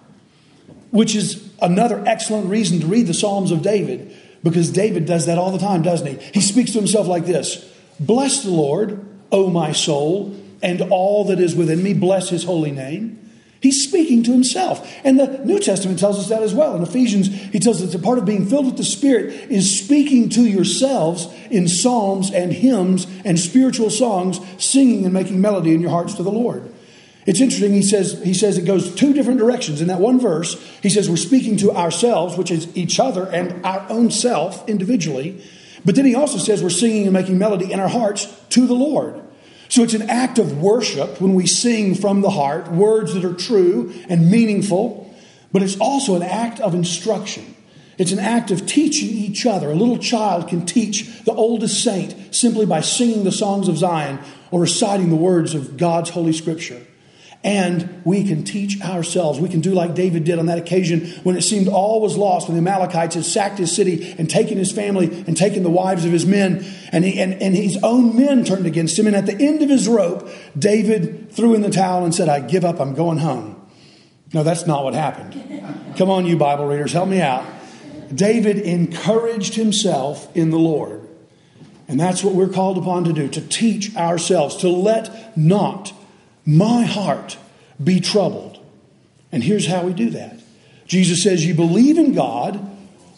which 0.91 1.15
is 1.15 1.51
another 1.61 2.03
excellent 2.07 2.49
reason 2.49 2.81
to 2.81 2.87
read 2.87 3.07
the 3.07 3.15
Psalms 3.15 3.51
of 3.51 3.63
David, 3.63 4.17
because 4.43 4.71
David 4.71 5.05
does 5.05 5.27
that 5.27 5.37
all 5.37 5.51
the 5.51 5.59
time, 5.59 5.83
doesn't 5.83 6.07
he? 6.07 6.31
He 6.33 6.41
speaks 6.41 6.73
to 6.73 6.79
himself 6.79 7.07
like 7.07 7.27
this 7.27 7.69
Bless 8.01 8.45
the 8.45 8.51
Lord, 8.51 9.05
O 9.33 9.51
my 9.51 9.73
soul, 9.73 10.35
and 10.63 10.81
all 10.83 11.25
that 11.27 11.41
is 11.41 11.55
within 11.55 11.83
me. 11.83 11.95
Bless 11.95 12.29
his 12.29 12.45
holy 12.45 12.71
name. 12.71 13.19
He's 13.61 13.83
speaking 13.83 14.23
to 14.23 14.33
himself. 14.33 14.89
And 15.03 15.19
the 15.19 15.45
New 15.45 15.59
Testament 15.59 15.99
tells 15.99 16.19
us 16.19 16.29
that 16.29 16.43
as 16.43 16.55
well. 16.55 16.77
In 16.77 16.83
Ephesians, 16.83 17.27
he 17.27 17.59
tells 17.59 17.83
us 17.83 17.93
that 17.93 18.03
part 18.03 18.19
of 18.19 18.25
being 18.25 18.47
filled 18.47 18.67
with 18.67 18.77
the 18.77 18.85
Spirit 18.85 19.33
is 19.51 19.85
speaking 19.85 20.29
to 20.31 20.43
yourselves 20.43 21.27
in 21.51 21.67
psalms 21.67 22.31
and 22.31 22.53
hymns 22.53 23.09
and 23.25 23.39
spiritual 23.39 23.91
songs, 23.91 24.39
singing 24.63 25.05
and 25.05 25.13
making 25.13 25.41
melody 25.41 25.75
in 25.75 25.81
your 25.81 25.91
hearts 25.91 26.15
to 26.15 26.23
the 26.23 26.31
Lord. 26.31 26.73
It's 27.27 27.41
interesting, 27.41 27.75
he 27.75 27.83
says, 27.83 28.23
he 28.23 28.33
says 28.33 28.57
it 28.57 28.65
goes 28.65 28.95
two 28.95 29.13
different 29.13 29.39
directions. 29.39 29.83
In 29.83 29.89
that 29.89 30.01
one 30.01 30.19
verse, 30.19 30.55
he 30.81 30.89
says 30.89 31.11
we're 31.11 31.17
speaking 31.17 31.59
to 31.59 31.73
ourselves, 31.73 32.39
which 32.39 32.51
is 32.51 32.75
each 32.77 32.99
other 32.99 33.25
and 33.29 33.67
our 33.67 33.85
own 33.91 34.11
self 34.11 34.67
individually. 34.69 35.45
But 35.85 35.95
then 35.95 36.07
he 36.07 36.15
also 36.15 36.39
says 36.39 36.63
we're 36.63 36.71
singing 36.71 37.05
and 37.05 37.13
making 37.13 37.39
melody 37.39 37.71
in 37.71 37.81
our 37.81 37.89
hearts 37.89 38.27
to 38.51 38.67
the 38.67 38.75
Lord. 38.75 39.21
So 39.69 39.83
it's 39.83 39.95
an 39.95 40.09
act 40.09 40.39
of 40.39 40.59
worship 40.59 41.21
when 41.21 41.35
we 41.35 41.47
sing 41.47 41.95
from 41.95 42.23
the 42.23 42.31
heart 42.31 42.71
words 42.73 43.15
that 43.15 43.25
are 43.25 43.35
true 43.35 43.93
and 44.09 44.31
meaningful, 44.31 45.15
but 45.53 45.63
it's 45.63 45.79
also 45.79 46.17
an 46.17 46.23
act 46.23 46.61
of 46.61 46.75
instruction. 46.75 47.55
It's 47.99 48.13
an 48.13 48.21
act 48.21 48.51
of 48.51 48.65
teaching 48.65 49.11
each 49.11 49.45
other. 49.45 49.71
A 49.71 49.75
little 49.75 49.99
child 49.99 50.49
can 50.49 50.65
teach 50.65 51.25
the 51.25 51.33
oldest 51.33 51.83
saint 51.83 52.35
simply 52.35 52.65
by 52.65 52.81
singing 52.81 53.25
the 53.25 53.33
songs 53.33 53.69
of 53.69 53.77
Zion 53.77 54.21
or 54.51 54.61
reciting 54.61 55.11
the 55.11 55.17
words 55.17 55.55
of 55.55 55.77
God's 55.77 56.11
Holy 56.11 56.33
Scripture. 56.33 56.81
And 57.45 58.03
we 58.05 58.25
can 58.25 58.43
teach 58.43 58.81
ourselves. 58.83 59.39
We 59.39 59.49
can 59.49 59.61
do 59.61 59.73
like 59.73 59.95
David 59.95 60.25
did 60.25 60.41
on 60.41 60.47
that 60.47 60.59
occasion 60.59 61.07
when 61.23 61.37
it 61.37 61.43
seemed 61.43 61.69
all 61.69 62.01
was 62.01 62.17
lost, 62.17 62.49
when 62.49 62.57
the 62.57 62.69
Amalekites 62.69 63.15
had 63.15 63.25
sacked 63.25 63.59
his 63.59 63.75
city 63.75 64.15
and 64.19 64.29
taken 64.29 64.59
his 64.59 64.73
family 64.73 65.07
and 65.27 65.37
taken 65.37 65.63
the 65.63 65.71
wives 65.71 66.05
of 66.05 66.11
his 66.11 66.27
men, 66.27 66.67
and, 66.91 67.05
he, 67.05 67.21
and, 67.21 67.35
and 67.35 67.55
his 67.55 67.79
own 67.85 68.17
men 68.17 68.45
turned 68.45 68.67
against 68.67 68.99
him. 68.99 69.07
And 69.07 69.15
at 69.15 69.27
the 69.27 69.41
end 69.41 69.63
of 69.63 69.69
his 69.69 69.87
rope, 69.87 70.29
David 70.59 71.31
threw 71.31 71.55
in 71.55 71.63
the 71.63 71.71
towel 71.71 72.05
and 72.05 72.13
said, 72.13 72.29
I 72.29 72.41
give 72.41 72.65
up, 72.65 72.81
I'm 72.81 72.95
going 72.95 73.19
home. 73.19 73.55
No, 74.35 74.43
that's 74.43 74.67
not 74.67 74.83
what 74.83 74.95
happened. 74.95 75.97
Come 75.97 76.11
on, 76.11 76.27
you 76.27 76.37
Bible 76.37 76.67
readers, 76.67 76.93
help 76.93 77.09
me 77.09 77.21
out. 77.21 77.45
David 78.13 78.59
encouraged 78.59 79.55
himself 79.55 80.35
in 80.37 80.51
the 80.51 80.59
Lord. 80.59 81.07
And 81.87 81.99
that's 81.99 82.23
what 82.23 82.35
we're 82.35 82.49
called 82.49 82.77
upon 82.77 83.05
to 83.05 83.13
do 83.13 83.29
to 83.29 83.41
teach 83.41 83.97
ourselves, 83.97 84.57
to 84.57 84.69
let 84.69 85.37
not 85.39 85.93
my 86.49 86.85
heart 86.85 87.37
be 87.83 88.01
troubled. 88.01 88.59
And 89.31 89.45
here's 89.45 89.67
how 89.67 89.85
we 89.85 89.93
do 89.93 90.11
that 90.11 90.41
Jesus 90.87 91.23
says, 91.23 91.45
You 91.45 91.55
believe 91.55 91.99
in 91.99 92.15
God, 92.15 92.59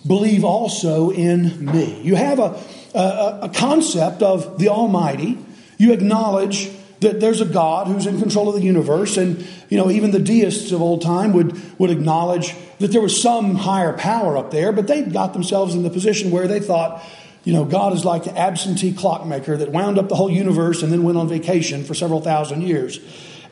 believe 0.04 0.44
also 0.44 1.10
in 1.10 1.64
me. 1.64 2.02
You 2.02 2.16
have 2.16 2.40
a, 2.40 2.60
a, 2.92 3.38
a 3.42 3.50
concept 3.54 4.22
of 4.22 4.58
the 4.58 4.68
Almighty, 4.68 5.38
you 5.78 5.92
acknowledge 5.92 6.70
that 6.98 7.20
there's 7.20 7.40
a 7.40 7.46
God 7.46 7.86
who's 7.86 8.04
in 8.04 8.18
control 8.20 8.48
of 8.48 8.56
the 8.56 8.62
universe, 8.62 9.16
and 9.16 9.46
you 9.68 9.78
know 9.78 9.90
even 9.90 10.10
the 10.10 10.18
deists 10.18 10.72
of 10.72 10.82
old 10.82 11.00
time 11.00 11.32
would 11.32 11.78
would 11.78 11.90
acknowledge 11.90 12.54
that 12.80 12.90
there 12.90 13.00
was 13.00 13.22
some 13.22 13.54
higher 13.54 13.92
power 13.92 14.36
up 14.36 14.50
there, 14.50 14.72
but 14.72 14.88
they 14.88 15.02
got 15.02 15.34
themselves 15.34 15.76
in 15.76 15.84
the 15.84 15.90
position 15.90 16.32
where 16.32 16.48
they 16.48 16.58
thought, 16.60 17.02
you 17.44 17.52
know, 17.52 17.64
God 17.64 17.92
is 17.94 18.04
like 18.04 18.24
the 18.24 18.36
absentee 18.36 18.92
clockmaker 18.92 19.56
that 19.56 19.70
wound 19.70 19.98
up 19.98 20.08
the 20.08 20.14
whole 20.14 20.30
universe 20.30 20.82
and 20.82 20.92
then 20.92 21.02
went 21.02 21.16
on 21.16 21.28
vacation 21.28 21.84
for 21.84 21.94
several 21.94 22.20
thousand 22.20 22.62
years, 22.62 23.00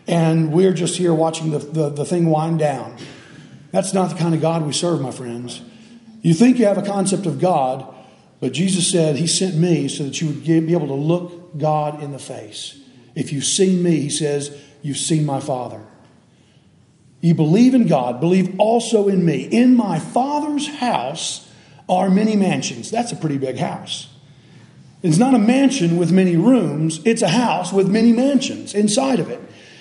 and 0.07 0.53
we're 0.53 0.73
just 0.73 0.97
here 0.97 1.15
watching 1.15 1.51
the, 1.51 1.59
the, 1.59 1.89
the 1.91 2.05
thing 2.05 2.27
wind 2.27 2.59
down. 2.59 2.97
That's 3.71 3.93
not 3.93 4.11
the 4.11 4.17
kind 4.17 4.35
of 4.35 4.41
God 4.41 4.67
we 4.67 4.73
serve, 4.73 5.01
my 5.01 5.11
friends. 5.11 5.61
You 6.23 6.35
think 6.35 6.59
you 6.59 6.67
have 6.67 6.79
a 6.79 6.83
concept 6.83 7.27
of 7.27 7.41
God, 7.41 7.95
but 8.41 8.53
Jesus 8.53 8.91
said 8.91 9.17
He 9.17 9.27
sent 9.27 9.57
me 9.57 9.89
so 9.89 10.05
that 10.05 10.21
you 10.21 10.29
would 10.29 10.45
be 10.45 10.73
able 10.73 10.89
to 10.89 10.95
look 10.95 11.59
God 11.59 12.03
in 12.03 12.13
the 12.13 12.19
face. 12.19 12.79
If 13.15 13.33
you've 13.33 13.45
seen 13.45 13.83
me, 13.83 14.01
he 14.01 14.11
says, 14.11 14.57
you've 14.83 14.97
seen 14.97 15.27
my 15.27 15.41
Father. 15.41 15.83
You 17.21 17.35
believe 17.35 17.75
in 17.75 17.89
God, 17.89 18.21
believe 18.21 18.59
also 18.61 19.09
in 19.09 19.25
me. 19.25 19.43
In 19.43 19.77
my 19.77 19.99
Father's 19.99 20.69
house 20.69 21.48
are 21.89 22.11
many 22.11 22.37
mansions. 22.37 22.91
That's 22.91 23.13
a 23.13 23.17
pretty 23.17 23.39
big 23.39 23.59
house. 23.59 24.09
It's 25.03 25.19
not 25.19 25.35
a 25.35 25.39
mansion 25.39 25.97
with 25.97 26.11
many 26.11 26.37
rooms, 26.37 27.01
it's 27.05 27.23
a 27.23 27.29
house 27.29 27.73
with 27.73 27.89
many 27.89 28.13
mansions 28.13 28.75
inside 28.75 29.21
of 29.21 29.31
it. 29.31 29.41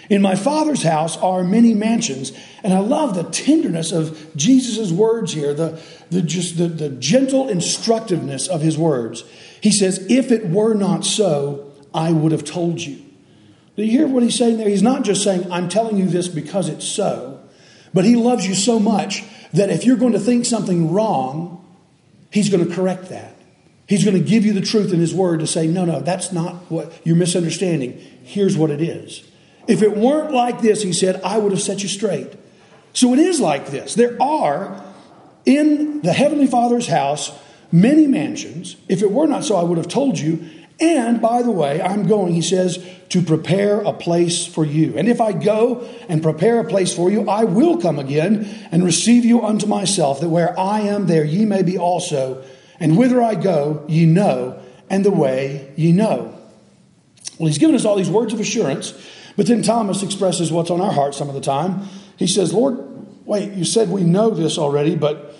In 0.09 0.21
my 0.21 0.35
Father's 0.35 0.83
house 0.83 1.17
are 1.17 1.43
many 1.43 1.73
mansions. 1.73 2.31
And 2.63 2.73
I 2.73 2.79
love 2.79 3.15
the 3.15 3.23
tenderness 3.23 3.91
of 3.91 4.35
Jesus' 4.35 4.91
words 4.91 5.33
here, 5.33 5.53
the, 5.53 5.81
the, 6.09 6.21
just 6.21 6.57
the, 6.57 6.67
the 6.67 6.89
gentle 6.89 7.49
instructiveness 7.49 8.47
of 8.47 8.61
his 8.61 8.77
words. 8.77 9.23
He 9.61 9.71
says, 9.71 10.05
If 10.09 10.31
it 10.31 10.47
were 10.47 10.73
not 10.73 11.03
so, 11.03 11.73
I 11.93 12.11
would 12.11 12.31
have 12.31 12.45
told 12.45 12.81
you. 12.81 13.03
Do 13.75 13.83
you 13.83 13.91
hear 13.91 14.07
what 14.07 14.23
he's 14.23 14.35
saying 14.35 14.57
there? 14.57 14.69
He's 14.69 14.81
not 14.81 15.03
just 15.03 15.23
saying, 15.23 15.51
I'm 15.51 15.69
telling 15.69 15.97
you 15.97 16.07
this 16.07 16.27
because 16.27 16.69
it's 16.69 16.87
so, 16.87 17.43
but 17.93 18.05
he 18.05 18.15
loves 18.15 18.47
you 18.47 18.55
so 18.55 18.79
much 18.79 19.23
that 19.53 19.69
if 19.69 19.85
you're 19.85 19.97
going 19.97 20.13
to 20.13 20.19
think 20.19 20.45
something 20.45 20.91
wrong, 20.91 21.63
he's 22.31 22.49
going 22.49 22.67
to 22.67 22.73
correct 22.73 23.09
that. 23.09 23.35
He's 23.87 24.03
going 24.03 24.21
to 24.21 24.23
give 24.23 24.45
you 24.45 24.53
the 24.53 24.61
truth 24.61 24.91
in 24.91 24.99
his 24.99 25.13
word 25.13 25.39
to 25.39 25.47
say, 25.47 25.65
no, 25.65 25.85
no, 25.85 26.01
that's 26.01 26.31
not 26.31 26.69
what 26.69 26.93
you're 27.05 27.15
misunderstanding. 27.15 27.93
Here's 28.23 28.57
what 28.57 28.69
it 28.69 28.81
is. 28.81 29.25
If 29.67 29.81
it 29.81 29.95
weren't 29.95 30.31
like 30.31 30.61
this, 30.61 30.83
he 30.83 30.93
said, 30.93 31.21
I 31.23 31.37
would 31.37 31.51
have 31.51 31.61
set 31.61 31.83
you 31.83 31.89
straight. 31.89 32.33
So 32.93 33.13
it 33.13 33.19
is 33.19 33.39
like 33.39 33.67
this. 33.67 33.95
There 33.95 34.21
are 34.21 34.83
in 35.45 36.01
the 36.01 36.13
Heavenly 36.13 36.47
Father's 36.47 36.87
house 36.87 37.31
many 37.71 38.07
mansions. 38.07 38.75
If 38.89 39.01
it 39.01 39.11
were 39.11 39.27
not 39.27 39.45
so, 39.45 39.55
I 39.55 39.63
would 39.63 39.77
have 39.77 39.87
told 39.87 40.19
you. 40.19 40.49
And 40.79 41.21
by 41.21 41.41
the 41.41 41.51
way, 41.51 41.81
I'm 41.81 42.07
going, 42.07 42.33
he 42.33 42.41
says, 42.41 42.83
to 43.09 43.21
prepare 43.21 43.81
a 43.81 43.93
place 43.93 44.45
for 44.45 44.63
you. 44.63 44.95
And 44.97 45.07
if 45.07 45.19
I 45.19 45.31
go 45.31 45.87
and 46.07 46.21
prepare 46.21 46.59
a 46.59 46.65
place 46.65 46.93
for 46.93 47.09
you, 47.09 47.27
I 47.27 47.45
will 47.45 47.81
come 47.81 47.97
again 47.97 48.47
and 48.71 48.83
receive 48.83 49.25
you 49.25 49.43
unto 49.43 49.65
myself, 49.65 50.19
that 50.19 50.29
where 50.29 50.57
I 50.59 50.81
am, 50.81 51.07
there 51.07 51.23
ye 51.23 51.45
may 51.45 51.63
be 51.63 51.77
also. 51.77 52.43
And 52.79 52.95
whither 52.95 53.23
I 53.23 53.33
go, 53.35 53.85
ye 53.87 54.05
know, 54.05 54.61
and 54.89 55.03
the 55.03 55.11
way 55.11 55.71
ye 55.75 55.91
know. 55.91 56.37
Well, 57.39 57.47
he's 57.47 57.57
given 57.57 57.75
us 57.75 57.85
all 57.85 57.95
these 57.95 58.09
words 58.09 58.33
of 58.33 58.39
assurance, 58.39 58.93
but 59.35 59.47
then 59.47 59.63
Thomas 59.63 60.03
expresses 60.03 60.51
what's 60.51 60.69
on 60.69 60.81
our 60.81 60.91
heart 60.91 61.15
some 61.15 61.29
of 61.29 61.35
the 61.35 61.41
time. 61.41 61.87
He 62.17 62.27
says, 62.27 62.53
Lord, 62.53 62.77
wait, 63.25 63.53
you 63.53 63.65
said 63.65 63.89
we 63.89 64.03
know 64.03 64.29
this 64.29 64.57
already, 64.57 64.95
but 64.95 65.35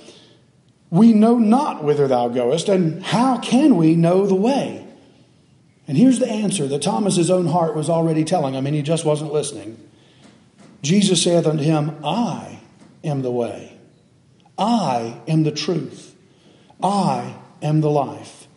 we 0.89 1.13
know 1.13 1.37
not 1.37 1.83
whither 1.83 2.07
thou 2.07 2.29
goest, 2.29 2.69
and 2.69 3.03
how 3.03 3.37
can 3.39 3.75
we 3.75 3.95
know 3.95 4.25
the 4.25 4.35
way? 4.35 4.86
And 5.87 5.97
here's 5.97 6.19
the 6.19 6.29
answer 6.29 6.67
that 6.67 6.81
Thomas's 6.81 7.31
own 7.31 7.47
heart 7.47 7.75
was 7.75 7.89
already 7.89 8.23
telling 8.23 8.53
him, 8.53 8.65
and 8.65 8.75
he 8.75 8.81
just 8.81 9.05
wasn't 9.05 9.31
listening. 9.31 9.77
Jesus 10.81 11.23
saith 11.23 11.47
unto 11.47 11.63
him, 11.63 11.97
I 12.03 12.59
am 13.03 13.21
the 13.21 13.31
way, 13.31 13.77
I 14.57 15.21
am 15.27 15.43
the 15.43 15.51
truth, 15.51 16.15
I 16.83 17.35
am 17.61 17.81
the 17.81 17.89
life. 17.89 18.47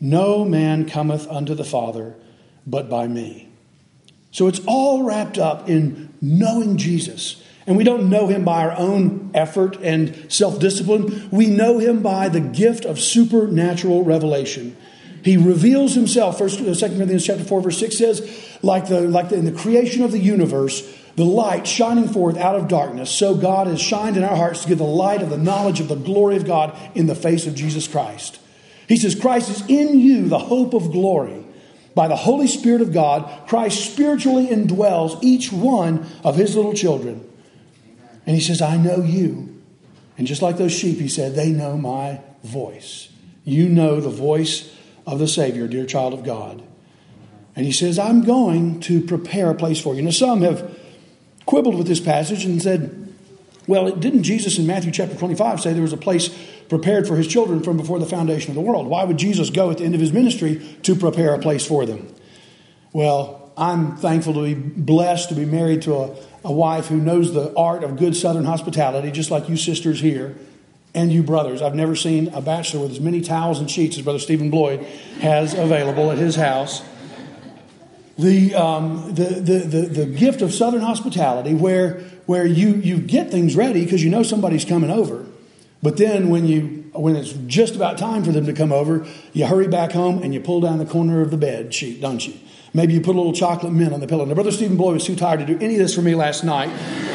No 0.00 0.44
man 0.44 0.88
cometh 0.88 1.28
unto 1.30 1.54
the 1.54 1.64
Father 1.64 2.14
but 2.66 2.90
by 2.90 3.06
me. 3.06 3.48
So 4.32 4.48
it's 4.48 4.60
all 4.66 5.04
wrapped 5.04 5.38
up 5.38 5.68
in 5.68 6.12
knowing 6.20 6.76
Jesus. 6.76 7.42
And 7.66 7.76
we 7.76 7.84
don't 7.84 8.10
know 8.10 8.26
him 8.26 8.44
by 8.44 8.64
our 8.64 8.76
own 8.76 9.30
effort 9.32 9.76
and 9.80 10.30
self 10.30 10.58
discipline. 10.58 11.28
We 11.30 11.46
know 11.46 11.78
him 11.78 12.02
by 12.02 12.28
the 12.28 12.40
gift 12.40 12.84
of 12.84 13.00
supernatural 13.00 14.04
revelation. 14.04 14.76
He 15.24 15.38
reveals 15.38 15.94
himself. 15.94 16.38
First, 16.38 16.60
uh, 16.60 16.74
Second 16.74 16.98
Corinthians 16.98 17.24
chapter 17.24 17.44
four, 17.44 17.62
verse 17.62 17.78
six 17.78 17.96
says, 17.96 18.20
like 18.62 18.88
the 18.88 19.00
like 19.00 19.30
the, 19.30 19.36
in 19.36 19.46
the 19.46 19.52
creation 19.52 20.02
of 20.02 20.12
the 20.12 20.18
universe, 20.18 20.86
the 21.16 21.24
light 21.24 21.66
shining 21.66 22.08
forth 22.08 22.36
out 22.36 22.56
of 22.56 22.68
darkness. 22.68 23.10
So 23.10 23.34
God 23.34 23.66
has 23.66 23.80
shined 23.80 24.18
in 24.18 24.22
our 24.22 24.36
hearts 24.36 24.62
to 24.62 24.68
give 24.68 24.78
the 24.78 24.84
light 24.84 25.22
of 25.22 25.30
the 25.30 25.38
knowledge 25.38 25.80
of 25.80 25.88
the 25.88 25.96
glory 25.96 26.36
of 26.36 26.44
God 26.44 26.76
in 26.94 27.06
the 27.06 27.14
face 27.14 27.46
of 27.46 27.54
Jesus 27.54 27.88
Christ. 27.88 28.38
He 28.86 28.98
says, 28.98 29.14
Christ 29.14 29.48
is 29.48 29.64
in 29.66 29.98
you, 29.98 30.28
the 30.28 30.38
hope 30.38 30.74
of 30.74 30.92
glory. 30.92 31.46
By 31.94 32.08
the 32.08 32.16
Holy 32.16 32.48
Spirit 32.48 32.82
of 32.82 32.92
God, 32.92 33.48
Christ 33.48 33.92
spiritually 33.92 34.48
indwells 34.48 35.22
each 35.22 35.52
one 35.52 36.06
of 36.22 36.36
his 36.36 36.54
little 36.54 36.74
children. 36.74 37.26
And 38.26 38.34
he 38.34 38.42
says, 38.42 38.60
I 38.60 38.76
know 38.76 39.00
you. 39.00 39.62
And 40.18 40.26
just 40.26 40.42
like 40.42 40.58
those 40.58 40.72
sheep, 40.72 40.98
he 40.98 41.08
said, 41.08 41.34
they 41.34 41.50
know 41.50 41.78
my 41.78 42.20
voice. 42.42 43.08
You 43.44 43.68
know 43.68 44.00
the 44.00 44.10
voice 44.10 44.73
of 45.06 45.18
the 45.18 45.28
Savior, 45.28 45.66
dear 45.68 45.86
child 45.86 46.14
of 46.14 46.24
God. 46.24 46.62
And 47.56 47.66
he 47.66 47.72
says, 47.72 47.98
I'm 47.98 48.24
going 48.24 48.80
to 48.80 49.00
prepare 49.00 49.50
a 49.50 49.54
place 49.54 49.80
for 49.80 49.94
you. 49.94 50.02
Now, 50.02 50.10
some 50.10 50.42
have 50.42 50.78
quibbled 51.46 51.76
with 51.76 51.86
this 51.86 52.00
passage 52.00 52.44
and 52.44 52.60
said, 52.60 53.12
well, 53.66 53.90
didn't 53.90 54.24
Jesus 54.24 54.58
in 54.58 54.66
Matthew 54.66 54.90
chapter 54.90 55.16
25 55.16 55.60
say 55.60 55.72
there 55.72 55.82
was 55.82 55.92
a 55.92 55.98
place 55.98 56.28
prepared 56.68 57.06
for 57.06 57.16
his 57.16 57.26
children 57.26 57.62
from 57.62 57.76
before 57.76 57.98
the 57.98 58.06
foundation 58.06 58.50
of 58.50 58.56
the 58.56 58.60
world? 58.60 58.86
Why 58.86 59.04
would 59.04 59.16
Jesus 59.16 59.50
go 59.50 59.70
at 59.70 59.78
the 59.78 59.84
end 59.84 59.94
of 59.94 60.00
his 60.00 60.12
ministry 60.12 60.78
to 60.82 60.94
prepare 60.94 61.34
a 61.34 61.38
place 61.38 61.66
for 61.66 61.86
them? 61.86 62.12
Well, 62.92 63.52
I'm 63.56 63.96
thankful 63.96 64.34
to 64.34 64.42
be 64.42 64.54
blessed 64.54 65.28
to 65.28 65.34
be 65.34 65.44
married 65.44 65.82
to 65.82 65.94
a, 65.94 66.16
a 66.44 66.52
wife 66.52 66.88
who 66.88 66.96
knows 66.96 67.32
the 67.32 67.54
art 67.56 67.84
of 67.84 67.96
good 67.96 68.16
southern 68.16 68.44
hospitality, 68.44 69.10
just 69.12 69.30
like 69.30 69.48
you 69.48 69.56
sisters 69.56 70.00
here 70.00 70.36
and 70.94 71.12
you 71.12 71.22
brothers. 71.22 71.60
I've 71.60 71.74
never 71.74 71.96
seen 71.96 72.28
a 72.28 72.40
bachelor 72.40 72.82
with 72.82 72.92
as 72.92 73.00
many 73.00 73.20
towels 73.20 73.58
and 73.58 73.70
sheets 73.70 73.96
as 73.96 74.04
Brother 74.04 74.18
Stephen 74.18 74.50
Bloyd 74.50 74.80
has 75.20 75.54
available 75.54 76.10
at 76.10 76.18
his 76.18 76.36
house. 76.36 76.82
The, 78.16 78.54
um, 78.54 79.14
the, 79.14 79.24
the, 79.24 79.58
the, 79.58 79.80
the, 79.88 80.06
gift 80.06 80.40
of 80.40 80.54
Southern 80.54 80.82
hospitality, 80.82 81.52
where, 81.52 81.98
where 82.26 82.46
you, 82.46 82.74
you 82.74 82.98
get 82.98 83.32
things 83.32 83.56
ready 83.56 83.82
because 83.82 84.04
you 84.04 84.10
know 84.10 84.22
somebody's 84.22 84.64
coming 84.64 84.88
over. 84.88 85.26
But 85.82 85.96
then 85.96 86.28
when, 86.28 86.46
you, 86.46 86.88
when 86.92 87.16
it's 87.16 87.32
just 87.46 87.74
about 87.74 87.98
time 87.98 88.22
for 88.22 88.30
them 88.30 88.46
to 88.46 88.52
come 88.52 88.70
over, 88.70 89.04
you 89.32 89.46
hurry 89.46 89.66
back 89.66 89.90
home 89.90 90.22
and 90.22 90.32
you 90.32 90.38
pull 90.38 90.60
down 90.60 90.78
the 90.78 90.86
corner 90.86 91.22
of 91.22 91.32
the 91.32 91.36
bed 91.36 91.74
sheet, 91.74 92.00
don't 92.00 92.24
you? 92.24 92.34
Maybe 92.72 92.92
you 92.92 93.00
put 93.00 93.16
a 93.16 93.18
little 93.18 93.32
chocolate 93.32 93.72
mint 93.72 93.92
on 93.92 94.00
the 94.00 94.06
pillow. 94.06 94.24
Now, 94.24 94.34
Brother 94.34 94.52
Stephen 94.52 94.76
Bloyd 94.76 94.94
was 94.94 95.04
too 95.04 95.16
tired 95.16 95.40
to 95.40 95.46
do 95.46 95.58
any 95.60 95.74
of 95.74 95.80
this 95.80 95.94
for 95.94 96.02
me 96.02 96.14
last 96.14 96.44
night, 96.44 96.70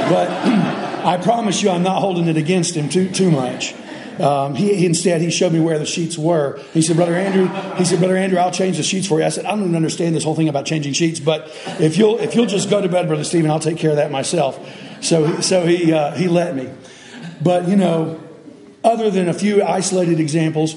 but 0.10 0.28
I 1.06 1.18
promise 1.18 1.62
you 1.62 1.70
I'm 1.70 1.84
not 1.84 2.00
holding 2.00 2.28
it 2.28 2.38
against 2.38 2.76
him 2.76 2.90
too, 2.90 3.10
too 3.10 3.32
much. 3.32 3.74
Um, 4.20 4.56
he, 4.56 4.76
he, 4.76 4.86
instead 4.86 5.22
he 5.22 5.30
showed 5.30 5.54
me 5.54 5.62
where 5.62 5.80
the 5.80 5.86
sheets 5.86 6.18
were. 6.18 6.60
He 6.74 6.82
said, 6.82 6.98
"Brother 6.98 7.16
Andrew," 7.16 7.48
he 7.78 7.86
said, 7.86 8.00
"Brother 8.00 8.18
Andrew, 8.18 8.38
I'll 8.38 8.52
change 8.52 8.76
the 8.76 8.84
sheets 8.84 9.08
for 9.08 9.20
you." 9.20 9.26
I 9.26 9.30
said, 9.30 9.46
"I 9.46 9.52
don't 9.52 9.62
even 9.62 9.76
understand 9.76 10.14
this 10.14 10.26
whole 10.26 10.36
thing 10.36 10.50
about 10.50 10.66
changing 10.66 10.92
sheets, 10.92 11.22
but 11.22 11.48
if 11.80 11.98
you'll 11.98 12.20
if 12.20 12.36
you'll 12.36 12.46
just 12.46 12.70
go 12.70 12.82
to 12.82 12.90
bed, 12.90 13.08
Brother 13.08 13.24
Stephen, 13.24 13.50
I'll 13.50 13.62
take 13.62 13.78
care 13.78 13.92
of 13.92 13.96
that 13.96 14.12
myself." 14.12 14.60
So 15.02 15.40
so 15.40 15.66
he 15.66 15.94
uh, 15.94 16.16
he 16.16 16.28
let 16.28 16.54
me. 16.54 16.70
But 17.42 17.70
you 17.70 17.78
know, 17.78 18.20
other 18.84 19.10
than 19.10 19.30
a 19.30 19.34
few 19.34 19.64
isolated 19.64 20.20
examples, 20.20 20.76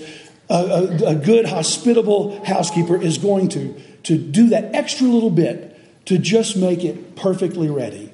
a, 0.49 0.55
a, 0.55 1.07
a 1.09 1.15
good 1.17 1.47
hospitable 1.47 2.45
housekeeper 2.45 2.97
is 2.97 3.19
going 3.19 3.49
to 3.51 3.75
to 4.05 4.17
do 4.19 4.51
that 4.51 4.73
extra 4.73 5.09
little 5.09 5.31
bit 5.31 6.07
to 6.07 6.17
just 6.17 6.57
make 6.57 6.85
it 6.85 7.17
perfectly 7.17 7.69
ready. 7.69 8.12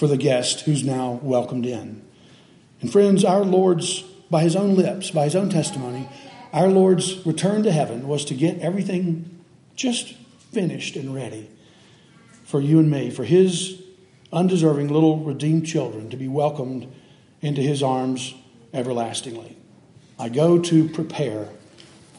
For 0.00 0.06
the 0.06 0.16
guest 0.16 0.62
who's 0.62 0.82
now 0.82 1.20
welcomed 1.22 1.66
in. 1.66 2.00
And 2.80 2.90
friends, 2.90 3.22
our 3.22 3.44
Lord's, 3.44 4.00
by 4.30 4.42
his 4.42 4.56
own 4.56 4.74
lips, 4.74 5.10
by 5.10 5.24
his 5.24 5.36
own 5.36 5.50
testimony, 5.50 6.08
our 6.54 6.68
Lord's 6.68 7.26
return 7.26 7.62
to 7.64 7.70
heaven 7.70 8.08
was 8.08 8.24
to 8.24 8.34
get 8.34 8.58
everything 8.60 9.44
just 9.76 10.14
finished 10.52 10.96
and 10.96 11.14
ready 11.14 11.50
for 12.44 12.62
you 12.62 12.78
and 12.78 12.90
me, 12.90 13.10
for 13.10 13.24
his 13.24 13.82
undeserving 14.32 14.88
little 14.88 15.18
redeemed 15.18 15.66
children 15.66 16.08
to 16.08 16.16
be 16.16 16.28
welcomed 16.28 16.90
into 17.42 17.60
his 17.60 17.82
arms 17.82 18.34
everlastingly. 18.72 19.58
I 20.18 20.30
go 20.30 20.58
to 20.58 20.88
prepare 20.88 21.50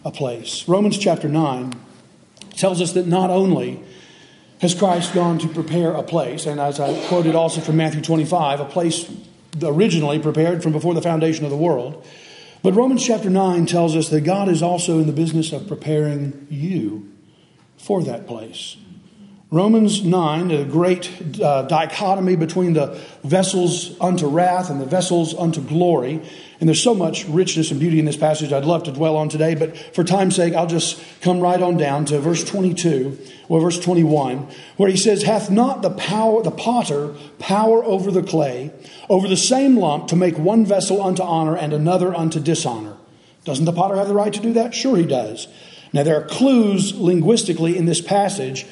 a 0.06 0.12
place. 0.12 0.68
Romans 0.68 1.00
chapter 1.00 1.28
9 1.28 1.74
tells 2.52 2.80
us 2.80 2.94
that 2.94 3.08
not 3.08 3.32
only 3.32 3.84
has 4.62 4.76
Christ 4.76 5.16
gone 5.16 5.40
to 5.40 5.48
prepare 5.48 5.92
a 5.92 6.04
place, 6.04 6.46
and 6.46 6.60
as 6.60 6.80
I 6.80 6.94
quoted 7.08 7.34
also 7.34 7.62
from 7.62 7.78
Matthew 7.78 8.02
25, 8.02 8.60
a 8.60 8.66
place 8.66 9.12
originally 9.62 10.20
prepared 10.20 10.62
from 10.62 10.72
before 10.72 10.94
the 10.94 11.02
foundation 11.02 11.46
of 11.46 11.52
the 11.52 11.58
world, 11.58 12.06
but 12.62 12.74
Romans 12.76 13.04
chapter 13.04 13.30
9 13.30 13.66
tells 13.66 13.96
us 13.96 14.10
that 14.10 14.22
God 14.22 14.48
is 14.48 14.62
also 14.62 15.00
in 15.00 15.08
the 15.08 15.14
business 15.14 15.52
of 15.52 15.68
preparing 15.68 16.46
you 16.52 17.12
for 17.78 18.04
that 18.04 18.28
place. 18.28 18.78
Romans 19.54 20.02
9, 20.02 20.50
a 20.50 20.64
great 20.64 21.42
uh, 21.42 21.64
dichotomy 21.64 22.38
between 22.38 22.72
the 22.72 22.98
vessels 23.26 24.00
unto 24.00 24.26
wrath 24.26 24.70
and 24.70 24.80
the 24.80 24.86
vessels 24.86 25.34
unto 25.34 25.60
glory. 25.60 26.22
And 26.62 26.70
there's 26.70 26.82
so 26.82 26.96
much 26.96 27.26
richness 27.26 27.70
and 27.70 27.78
beauty 27.78 28.00
in 28.00 28.06
this 28.06 28.16
passage 28.16 28.54
I'd 28.54 28.64
love 28.64 28.84
to 28.84 28.94
dwell 28.94 29.18
on 29.18 29.28
today, 29.28 29.56
but 29.56 29.78
for 29.94 30.06
time's 30.06 30.38
sake, 30.38 30.54
I'll 30.54 30.68
just 30.68 31.04
come 31.20 31.42
right 31.42 31.62
on 31.62 31.76
down 31.76 32.06
to 32.06 32.20
verse 32.22 32.46
22 32.46 33.20
or 33.50 33.60
verse 33.60 33.78
21, 33.78 34.48
where 34.78 34.90
he 34.90 34.96
says, 34.96 35.24
Hath 35.24 35.50
not 35.50 35.82
the 35.82 35.90
power, 35.90 36.42
the 36.42 36.52
potter, 36.52 37.14
power 37.38 37.84
over 37.84 38.10
the 38.10 38.24
clay, 38.24 38.72
over 39.10 39.28
the 39.28 39.36
same 39.36 39.76
lump 39.76 40.08
to 40.08 40.16
make 40.16 40.38
one 40.38 40.66
vessel 40.66 41.04
unto 41.04 41.24
honor 41.24 41.58
and 41.58 41.74
another 41.74 42.16
unto 42.16 42.40
dishonor? 42.40 42.96
Doesn't 43.44 43.66
the 43.66 43.74
potter 43.74 43.98
have 43.98 44.08
the 44.08 44.14
right 44.14 44.32
to 44.32 44.40
do 44.40 44.54
that? 44.54 44.74
Sure, 44.74 44.96
he 44.96 45.06
does. 45.06 45.50
Now, 45.92 46.04
there 46.04 46.16
are 46.16 46.26
clues 46.26 46.96
linguistically 46.96 47.76
in 47.78 47.84
this 47.84 48.00
passage 48.00 48.66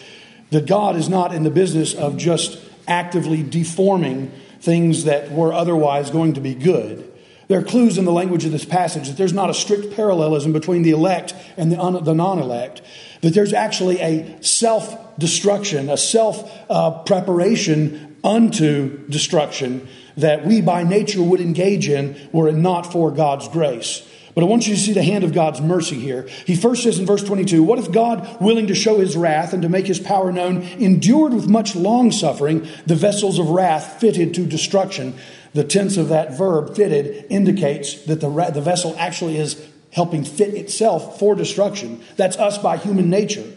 that 0.51 0.65
God 0.65 0.95
is 0.95 1.09
not 1.09 1.33
in 1.33 1.43
the 1.43 1.49
business 1.49 1.93
of 1.93 2.17
just 2.17 2.59
actively 2.87 3.43
deforming 3.43 4.31
things 4.61 5.05
that 5.05 5.31
were 5.31 5.53
otherwise 5.53 6.09
going 6.09 6.33
to 6.33 6.41
be 6.41 6.55
good. 6.55 7.05
There 7.47 7.59
are 7.59 7.63
clues 7.63 7.97
in 7.97 8.05
the 8.05 8.11
language 8.11 8.45
of 8.45 8.51
this 8.51 8.65
passage 8.65 9.07
that 9.07 9.17
there's 9.17 9.33
not 9.33 9.49
a 9.49 9.55
strict 9.55 9.95
parallelism 9.95 10.53
between 10.53 10.83
the 10.83 10.91
elect 10.91 11.33
and 11.57 11.71
the, 11.71 11.79
un- 11.79 12.03
the 12.03 12.13
non 12.13 12.37
elect, 12.37 12.81
that 13.21 13.33
there's 13.33 13.53
actually 13.53 13.99
a 13.99 14.41
self 14.43 15.17
destruction, 15.17 15.89
a 15.89 15.97
self 15.97 16.51
uh, 16.69 16.91
preparation 17.03 18.17
unto 18.23 19.07
destruction 19.07 19.87
that 20.17 20.45
we 20.45 20.61
by 20.61 20.83
nature 20.83 21.23
would 21.23 21.39
engage 21.39 21.87
in 21.87 22.29
were 22.31 22.47
it 22.47 22.55
not 22.55 22.91
for 22.91 23.09
God's 23.09 23.47
grace. 23.47 24.07
But 24.35 24.43
I 24.43 24.47
want 24.47 24.67
you 24.67 24.75
to 24.75 24.79
see 24.79 24.93
the 24.93 25.03
hand 25.03 25.23
of 25.23 25.33
God's 25.33 25.61
mercy 25.61 25.99
here. 25.99 26.27
He 26.45 26.55
first 26.55 26.83
says 26.83 26.99
in 26.99 27.05
verse 27.05 27.23
22 27.23 27.63
What 27.63 27.79
if 27.79 27.91
God, 27.91 28.41
willing 28.41 28.67
to 28.67 28.75
show 28.75 28.99
his 28.99 29.17
wrath 29.17 29.53
and 29.53 29.61
to 29.63 29.69
make 29.69 29.87
his 29.87 29.99
power 29.99 30.31
known, 30.31 30.61
endured 30.61 31.33
with 31.33 31.47
much 31.47 31.75
long 31.75 32.11
suffering 32.11 32.67
the 32.85 32.95
vessels 32.95 33.39
of 33.39 33.49
wrath 33.49 33.99
fitted 33.99 34.33
to 34.35 34.45
destruction? 34.45 35.15
The 35.53 35.63
tense 35.63 35.97
of 35.97 36.09
that 36.09 36.37
verb, 36.37 36.75
fitted, 36.75 37.25
indicates 37.29 38.05
that 38.05 38.21
the, 38.21 38.29
the 38.29 38.61
vessel 38.61 38.95
actually 38.97 39.37
is 39.37 39.67
helping 39.91 40.23
fit 40.23 40.53
itself 40.53 41.19
for 41.19 41.33
destruction. 41.33 42.01
That's 42.15 42.37
us 42.37 42.57
by 42.57 42.77
human 42.77 43.09
nature. 43.09 43.51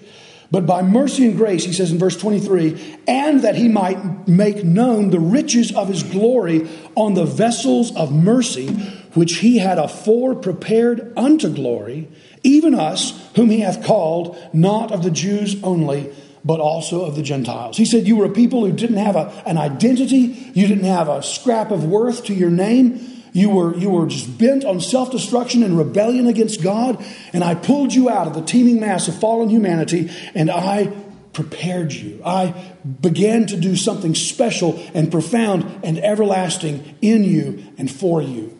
But 0.52 0.66
by 0.66 0.82
mercy 0.82 1.25
and 1.25 1.35
grace, 1.35 1.64
he 1.64 1.73
says 1.73 1.92
in 1.92 1.99
verse 1.99 2.16
23, 2.18 2.99
and 3.09 3.40
that 3.40 3.56
he 3.56 3.68
might 3.68 4.28
make 4.28 4.62
known 4.62 5.09
the 5.09 5.18
riches 5.18 5.75
of 5.75 5.88
his 5.88 6.02
glory 6.02 6.68
on 6.94 7.14
the 7.14 7.25
vessels 7.25 7.97
of 7.97 8.12
mercy, 8.12 8.68
which 9.14 9.38
he 9.38 9.56
had 9.59 9.78
afore 9.78 10.35
prepared 10.35 11.11
unto 11.16 11.49
glory, 11.49 12.06
even 12.42 12.75
us, 12.75 13.30
whom 13.35 13.49
he 13.49 13.61
hath 13.61 13.82
called, 13.82 14.37
not 14.52 14.92
of 14.92 15.02
the 15.02 15.11
Jews 15.11 15.56
only, 15.62 16.12
but 16.44 16.61
also 16.61 17.06
of 17.06 17.16
the 17.16 17.23
Gentiles. 17.23 17.78
He 17.78 17.87
said, 17.87 18.06
You 18.06 18.16
were 18.16 18.26
a 18.26 18.30
people 18.30 18.66
who 18.66 18.73
didn't 18.73 18.99
have 18.99 19.16
a, 19.16 19.32
an 19.47 19.56
identity, 19.56 20.52
you 20.52 20.66
didn't 20.66 20.85
have 20.85 21.09
a 21.09 21.23
scrap 21.23 21.71
of 21.71 21.87
worth 21.87 22.26
to 22.26 22.35
your 22.35 22.50
name. 22.50 23.12
You 23.33 23.49
were, 23.49 23.75
you 23.75 23.89
were 23.89 24.07
just 24.07 24.39
bent 24.39 24.65
on 24.65 24.80
self 24.80 25.11
destruction 25.11 25.63
and 25.63 25.76
rebellion 25.78 26.26
against 26.26 26.63
God, 26.63 27.04
and 27.33 27.43
I 27.43 27.54
pulled 27.54 27.95
you 27.95 28.11
out 28.11 28.26
of 28.26 28.35
the 28.35 28.43
teeming 28.43 28.78
mass 28.78 29.09
of 29.09 29.19
fallen 29.19 29.49
humanity, 29.49 30.11
and 30.35 30.50
I 30.50 30.93
prepared 31.33 31.93
you. 31.93 32.21
I 32.25 32.54
began 33.00 33.47
to 33.47 33.56
do 33.56 33.75
something 33.75 34.15
special 34.15 34.83
and 34.93 35.11
profound 35.11 35.80
and 35.83 35.99
everlasting 35.99 36.97
in 37.00 37.25
you 37.25 37.65
and 37.78 37.91
for 37.91 38.21
you. 38.21 38.59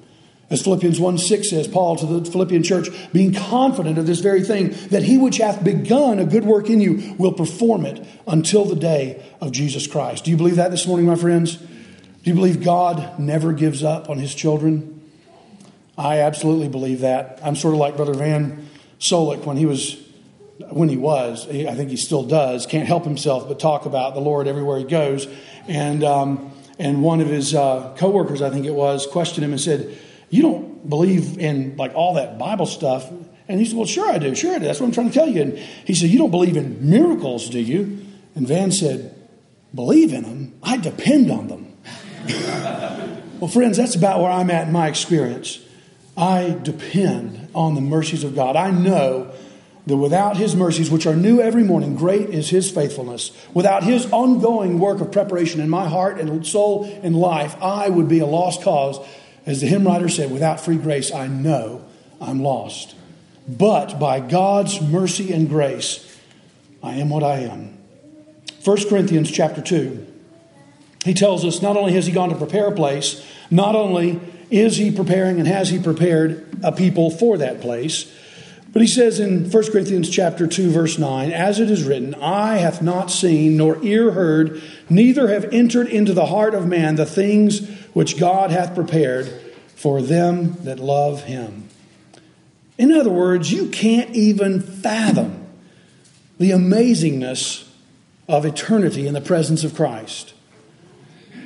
As 0.49 0.63
Philippians 0.63 1.01
1 1.01 1.19
6 1.19 1.51
says, 1.51 1.69
Paul 1.69 1.97
to 1.97 2.07
the 2.07 2.31
Philippian 2.31 2.63
church, 2.63 2.89
being 3.13 3.33
confident 3.33 3.99
of 3.99 4.07
this 4.07 4.21
very 4.21 4.43
thing, 4.43 4.71
that 4.89 5.03
he 5.03 5.17
which 5.17 5.39
hath 5.39 5.65
begun 5.65 6.19
a 6.19 6.27
good 6.27 6.45
work 6.45 6.69
in 6.69 6.81
you 6.81 7.15
will 7.19 7.33
perform 7.33 7.87
it 7.87 8.07
until 8.27 8.65
the 8.65 8.77
day 8.77 9.23
of 9.41 9.53
Jesus 9.53 9.87
Christ. 9.87 10.25
Do 10.25 10.31
you 10.31 10.37
believe 10.37 10.57
that 10.57 10.71
this 10.71 10.87
morning, 10.87 11.07
my 11.07 11.17
friends? 11.17 11.59
Do 12.23 12.31
you 12.31 12.37
believe 12.37 12.63
God 12.63 13.19
never 13.19 13.53
gives 13.53 13.83
up 13.83 14.09
on 14.09 14.19
his 14.19 14.33
children? 14.33 15.11
I 15.99 16.21
absolutely 16.21 16.69
believe 16.69 17.01
that. 17.01 17.41
I'm 17.43 17.57
sort 17.57 17.75
of 17.75 17.81
like 17.81 17.97
Brother 17.97 18.15
Van 18.15 18.69
Solik 19.01 19.45
when 19.45 19.57
he 19.57 19.67
was, 19.67 20.01
when 20.71 20.89
he 20.89 20.97
was, 20.97 21.49
I 21.49 21.75
think 21.75 21.91
he 21.91 21.97
still 21.97 22.23
does, 22.23 22.65
can't 22.65 22.87
help 22.87 23.05
himself 23.05 23.49
but 23.49 23.59
talk 23.59 23.87
about 23.87 24.15
the 24.15 24.21
Lord 24.21 24.47
everywhere 24.47 24.79
he 24.79 24.85
goes. 24.85 25.27
And, 25.67 26.05
um, 26.05 26.53
and 26.79 27.03
one 27.03 27.21
of 27.21 27.27
his 27.27 27.57
uh, 27.57 27.93
coworkers, 27.99 28.41
I 28.41 28.51
think 28.51 28.67
it 28.67 28.75
was, 28.75 29.05
questioned 29.05 29.45
him 29.45 29.51
and 29.51 29.61
said, 29.61 29.99
You 30.31 30.43
don't 30.43 30.89
believe 30.89 31.39
in 31.39 31.77
like 31.77 31.93
all 31.97 32.15
that 32.15 32.39
Bible 32.39 32.67
stuff? 32.67 33.11
And 33.49 33.59
he 33.59 33.67
said, 33.67 33.77
Well, 33.77 33.87
sure 33.87 34.09
I 34.09 34.19
do. 34.19 34.37
Sure 34.37 34.55
I 34.55 34.59
do. 34.59 34.67
That's 34.67 34.79
what 34.79 34.87
I'm 34.87 34.93
trying 34.93 35.09
to 35.09 35.15
tell 35.15 35.29
you. 35.29 35.43
And 35.43 35.59
he 35.59 35.95
said, 35.95 36.11
You 36.11 36.19
don't 36.19 36.31
believe 36.31 36.57
in 36.57 36.89
miracles, 36.89 37.51
do 37.51 37.59
you? 37.59 38.07
And 38.37 38.47
Van 38.47 38.71
said, 38.71 39.13
Believe 39.75 40.13
in 40.13 40.23
them? 40.23 40.55
I 40.63 40.77
depend 40.77 41.29
on 41.29 41.49
them. 41.49 41.72
Well, 43.41 43.49
friends, 43.49 43.77
that's 43.77 43.95
about 43.95 44.21
where 44.21 44.31
I'm 44.31 44.51
at 44.51 44.67
in 44.67 44.73
my 44.73 44.89
experience. 44.89 45.61
I 46.17 46.59
depend 46.63 47.49
on 47.55 47.75
the 47.75 47.81
mercies 47.81 48.25
of 48.25 48.35
God. 48.35 48.57
I 48.57 48.71
know 48.71 49.33
that 49.87 49.97
without 49.97 50.37
His 50.37 50.55
mercies, 50.55 50.91
which 50.91 51.07
are 51.07 51.17
new 51.17 51.41
every 51.41 51.65
morning, 51.65 51.97
great 51.97 52.29
is 52.29 52.51
His 52.51 52.71
faithfulness. 52.71 53.33
Without 53.55 53.83
His 53.83 54.11
ongoing 54.13 54.79
work 54.79 55.01
of 55.01 55.11
preparation 55.11 55.61
in 55.61 55.69
my 55.69 55.89
heart 55.89 56.21
and 56.21 56.47
soul 56.47 56.85
and 57.03 57.17
life, 57.17 57.57
I 57.61 57.89
would 57.89 58.09
be 58.09 58.21
a 58.21 58.27
lost 58.27 58.63
cause. 58.63 58.99
As 59.45 59.61
the 59.61 59.67
hymn 59.67 59.87
writer 59.87 60.09
said, 60.09 60.31
without 60.31 60.61
free 60.61 60.77
grace, 60.77 61.13
I 61.13 61.27
know 61.27 61.85
I'm 62.21 62.43
lost. 62.43 62.95
But 63.49 63.99
by 63.99 64.21
God's 64.21 64.81
mercy 64.81 65.33
and 65.33 65.49
grace, 65.49 66.09
I 66.81 66.95
am 66.95 67.11
what 67.11 67.25
I 67.25 67.41
am. 67.41 67.77
1 68.65 68.89
Corinthians 68.89 69.31
chapter 69.31 69.61
2 69.61 70.12
he 71.05 71.15
tells 71.15 71.45
us 71.45 71.63
not 71.63 71.77
only 71.77 71.93
has 71.95 72.07
he 72.07 72.13
gone 72.13 72.29
to 72.29 72.37
prepare 72.37 72.69
a 72.69 72.73
place, 72.73 73.25
not 73.51 73.75
only 73.75 74.21
is 74.51 74.77
he 74.77 74.91
preparing 74.91 75.39
and 75.39 75.49
has 75.49 75.71
he 75.71 75.79
prepared 75.79 76.47
a 76.63 76.73
people 76.73 77.11
for 77.11 77.39
that 77.39 77.61
place, 77.61 78.11
but 78.73 78.81
he 78.81 78.89
says 78.89 79.21
in 79.21 79.51
1 79.51 79.73
Corinthians 79.73 80.09
chapter 80.09 80.47
2 80.47 80.71
verse 80.71 80.99
9, 80.99 81.31
as 81.31 81.61
it 81.61 81.71
is 81.71 81.85
written, 81.85 82.15
eye 82.15 82.57
hath 82.57 82.81
not 82.81 83.11
seen 83.11 83.57
nor 83.57 83.83
ear 83.85 84.13
heard, 84.13 84.63
neither 84.89 85.29
have 85.29 85.45
entered 85.53 85.89
into 85.89 86.15
the 86.15 86.27
heart 86.27 86.55
of 86.55 86.67
man 86.67 86.97
the 86.97 87.05
things 87.05 87.69
which 87.93 88.19
God 88.19 88.51
hath 88.51 88.75
prepared 88.75 89.27
for 89.75 90.01
them 90.01 90.55
that 90.65 90.79
love 90.79 91.25
him. 91.25 91.69
In 92.79 92.93
other 92.93 93.11
words, 93.11 93.53
you 93.53 93.69
can't 93.69 94.11
even 94.15 94.61
fathom 94.61 95.47
the 96.39 96.53
amazingness 96.53 97.69
of 98.29 98.47
eternity 98.47 99.07
in 99.07 99.13
the 99.13 99.21
presence 99.21 99.65
of 99.65 99.75
Christ. 99.75 100.33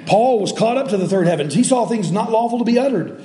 Paul 0.07 0.41
was 0.41 0.53
caught 0.53 0.77
up 0.77 0.89
to 0.89 0.97
the 0.97 1.09
third 1.09 1.27
heavens. 1.27 1.55
He 1.55 1.65
saw 1.65 1.87
things 1.87 2.11
not 2.11 2.31
lawful 2.31 2.59
to 2.59 2.65
be 2.65 2.79
uttered. 2.79 3.23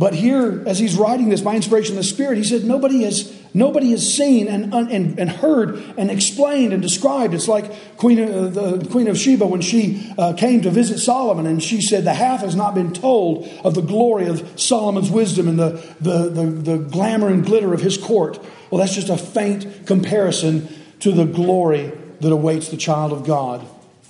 But 0.00 0.14
here, 0.14 0.62
as 0.66 0.78
he's 0.78 0.96
writing 0.96 1.28
this 1.28 1.42
by 1.42 1.54
inspiration 1.54 1.92
of 1.92 1.98
the 1.98 2.08
Spirit, 2.08 2.38
he 2.38 2.44
said, 2.44 2.64
Nobody 2.64 3.02
has, 3.02 3.36
nobody 3.52 3.90
has 3.90 4.14
seen 4.14 4.48
and, 4.48 4.72
and, 4.72 5.18
and 5.18 5.28
heard 5.28 5.76
and 5.98 6.10
explained 6.10 6.72
and 6.72 6.80
described. 6.80 7.34
It's 7.34 7.48
like 7.48 7.98
Queen, 7.98 8.18
uh, 8.18 8.48
the 8.48 8.88
Queen 8.90 9.08
of 9.08 9.18
Sheba 9.18 9.46
when 9.46 9.60
she 9.60 10.10
uh, 10.16 10.32
came 10.32 10.62
to 10.62 10.70
visit 10.70 11.00
Solomon, 11.00 11.44
and 11.44 11.62
she 11.62 11.82
said, 11.82 12.04
The 12.04 12.14
half 12.14 12.40
has 12.40 12.56
not 12.56 12.74
been 12.74 12.94
told 12.94 13.46
of 13.62 13.74
the 13.74 13.82
glory 13.82 14.26
of 14.26 14.58
Solomon's 14.58 15.10
wisdom 15.10 15.48
and 15.48 15.58
the, 15.58 15.72
the, 16.00 16.30
the, 16.30 16.46
the 16.46 16.78
glamour 16.78 17.28
and 17.28 17.44
glitter 17.44 17.74
of 17.74 17.82
his 17.82 17.98
court. 17.98 18.42
Well, 18.70 18.78
that's 18.78 18.94
just 18.94 19.10
a 19.10 19.18
faint 19.18 19.86
comparison 19.86 20.66
to 21.00 21.12
the 21.12 21.26
glory 21.26 21.92
that 22.20 22.32
awaits 22.32 22.68
the 22.68 22.78
child 22.78 23.12
of 23.12 23.26
God 23.26 23.66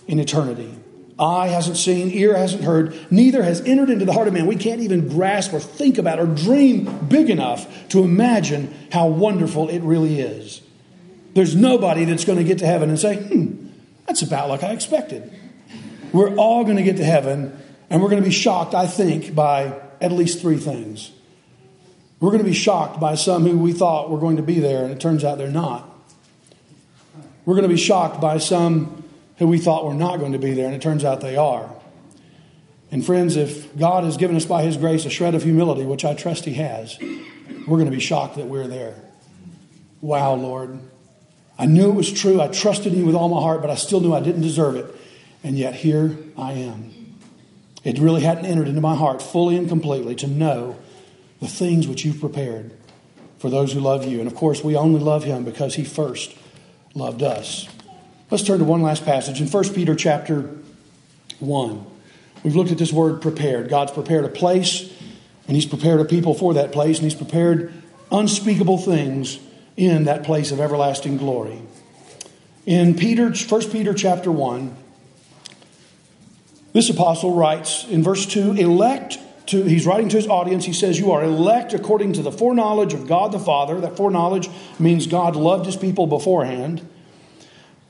in 0.07 0.21
eternity. 0.21 0.80
Eye 1.21 1.49
hasn't 1.49 1.77
seen, 1.77 2.11
ear 2.11 2.37
hasn't 2.37 2.65
heard, 2.65 2.95
neither 3.11 3.43
has 3.43 3.61
entered 3.61 3.91
into 3.91 4.05
the 4.05 4.13
heart 4.13 4.27
of 4.27 4.35
man. 4.35 4.47
We 4.47 4.57
can't 4.57 4.81
even 4.81 5.09
grasp 5.09 5.53
or 5.53 5.61
think 5.61 5.99
about 5.99 6.19
or 6.19 6.27
dream 6.27 7.07
big 7.09 7.29
enough 7.29 7.89
to 7.91 8.03
imagine 8.03 8.75
how 8.91 9.09
wonderful 9.09 9.69
it 9.69 9.81
really 9.81 10.21
is. 10.21 10.63
There's 11.35 11.55
nobody 11.55 12.05
that's 12.05 12.25
going 12.25 12.39
to 12.39 12.45
get 12.45 12.59
to 12.59 12.67
heaven 12.67 12.89
and 12.89 12.99
say, 12.99 13.17
hmm, 13.17 13.69
that's 14.07 14.23
about 14.23 14.49
like 14.49 14.63
I 14.63 14.73
expected. 14.73 15.31
we're 16.13 16.35
all 16.37 16.65
going 16.65 16.77
to 16.77 16.83
get 16.83 16.97
to 16.97 17.05
heaven 17.05 17.57
and 17.91 18.01
we're 18.01 18.09
going 18.09 18.23
to 18.23 18.29
be 18.29 18.35
shocked, 18.35 18.75
I 18.75 18.87
think, 18.87 19.35
by 19.35 19.79
at 20.01 20.13
least 20.13 20.41
three 20.41 20.57
things. 20.57 21.11
We're 22.21 22.31
going 22.31 22.43
to 22.43 22.49
be 22.49 22.55
shocked 22.55 23.01
by 23.01 23.15
some 23.15 23.45
who 23.45 23.59
we 23.59 23.73
thought 23.73 24.11
were 24.11 24.19
going 24.19 24.37
to 24.37 24.43
be 24.43 24.61
there, 24.61 24.85
and 24.85 24.93
it 24.93 25.01
turns 25.01 25.25
out 25.25 25.39
they're 25.39 25.49
not. 25.49 25.89
We're 27.45 27.55
going 27.55 27.69
to 27.69 27.75
be 27.75 27.81
shocked 27.81 28.21
by 28.21 28.39
some 28.39 29.00
who 29.40 29.46
we 29.46 29.59
thought 29.59 29.87
were 29.87 29.94
not 29.94 30.20
going 30.20 30.33
to 30.33 30.38
be 30.38 30.53
there, 30.53 30.66
and 30.66 30.74
it 30.74 30.83
turns 30.83 31.03
out 31.03 31.22
they 31.22 31.37
are. 31.37 31.68
And 32.92 33.05
friends, 33.05 33.37
if 33.37 33.76
God 33.76 34.05
has 34.05 34.18
given 34.18 34.37
us 34.37 34.44
by 34.44 34.62
His 34.62 34.76
grace 34.76 35.07
a 35.07 35.11
shred 35.11 35.35
of 35.35 35.42
humility, 35.42 35.85
which 35.85 36.05
I 36.05 36.14
trust 36.14 36.44
He 36.44 36.55
has, 36.55 36.98
we're 37.00 37.79
going 37.79 37.87
to 37.87 37.90
be 37.90 38.00
shocked 38.00 38.37
that 38.37 38.46
we're 38.46 38.68
there. 38.68 38.94
Wow, 40.03 40.35
Lord. 40.35 40.79
I 41.59 41.64
knew 41.64 41.88
it 41.88 41.94
was 41.94 42.12
true. 42.12 42.40
I 42.40 42.48
trusted 42.48 42.92
you 42.92 43.07
with 43.07 43.14
all 43.14 43.31
my 43.31 43.40
heart, 43.40 43.62
but 43.62 43.70
I 43.70 43.76
still 43.76 44.00
knew 44.00 44.14
I 44.14 44.20
didn't 44.20 44.42
deserve 44.42 44.76
it. 44.76 44.94
And 45.42 45.57
yet 45.57 45.74
here 45.74 46.18
I 46.37 46.53
am. 46.53 47.16
It 47.83 47.98
really 47.98 48.20
hadn't 48.20 48.44
entered 48.44 48.68
into 48.68 48.83
my 48.83 48.94
heart 48.94 49.22
fully 49.22 49.57
and 49.57 49.68
completely 49.68 50.14
to 50.16 50.26
know 50.26 50.76
the 51.40 51.48
things 51.48 51.88
which 51.88 52.05
you've 52.05 52.20
prepared 52.20 52.72
for 53.38 53.48
those 53.48 53.72
who 53.72 53.81
love 53.81 54.05
you. 54.05 54.18
And 54.18 54.26
of 54.26 54.35
course, 54.35 54.62
we 54.62 54.76
only 54.76 55.00
love 55.00 55.24
him 55.24 55.44
because 55.44 55.76
he 55.76 55.85
first 55.85 56.37
loved 56.94 57.22
us. 57.22 57.66
Let's 58.31 58.45
turn 58.45 58.61
to 58.61 58.64
one 58.64 58.81
last 58.81 59.05
passage 59.05 59.40
in 59.40 59.49
1 59.49 59.75
Peter 59.75 59.97
chapter 59.97 60.49
1. 61.40 61.87
We've 62.45 62.55
looked 62.55 62.71
at 62.71 62.79
this 62.79 62.93
word 62.93 63.21
prepared. 63.21 63.69
God's 63.69 63.90
prepared 63.90 64.25
a 64.25 64.29
place, 64.29 64.88
and 65.49 65.57
he's 65.57 65.66
prepared 65.66 66.01
a 66.01 66.05
people 66.05 66.35
for 66.35 66.55
that 66.55 66.71
place, 66.71 66.99
and 66.99 67.11
he's 67.11 67.14
prepared 67.19 67.73
unspeakable 68.12 68.79
things 68.79 69.40
in 69.77 70.05
that 70.05 70.23
place 70.23 70.53
of 70.53 70.61
everlasting 70.61 71.16
glory. 71.16 71.61
In 72.66 72.95
Peter, 72.95 73.33
1 73.33 73.71
Peter 73.71 73.93
chapter 73.95 74.31
1, 74.31 74.77
this 76.73 76.88
apostle 76.88 77.35
writes 77.35 77.85
in 77.88 78.05
verse 78.05 78.27
2 78.27 78.53
elect 78.53 79.19
to, 79.47 79.64
he's 79.64 79.87
writing 79.87 80.09
to 80.09 80.16
his 80.16 80.29
audience. 80.29 80.64
He 80.64 80.73
says, 80.73 81.01
You 81.01 81.11
are 81.11 81.25
elect 81.25 81.75
according 81.75 82.12
to 82.12 82.23
the 82.23 82.31
foreknowledge 82.31 82.95
of 82.95 83.09
God 83.09 83.33
the 83.33 83.40
Father. 83.40 83.81
That 83.81 83.97
foreknowledge 83.97 84.49
means 84.79 85.09
God 85.09 85.35
loved 85.35 85.66
his 85.66 85.75
people 85.75 86.07
beforehand. 86.07 86.87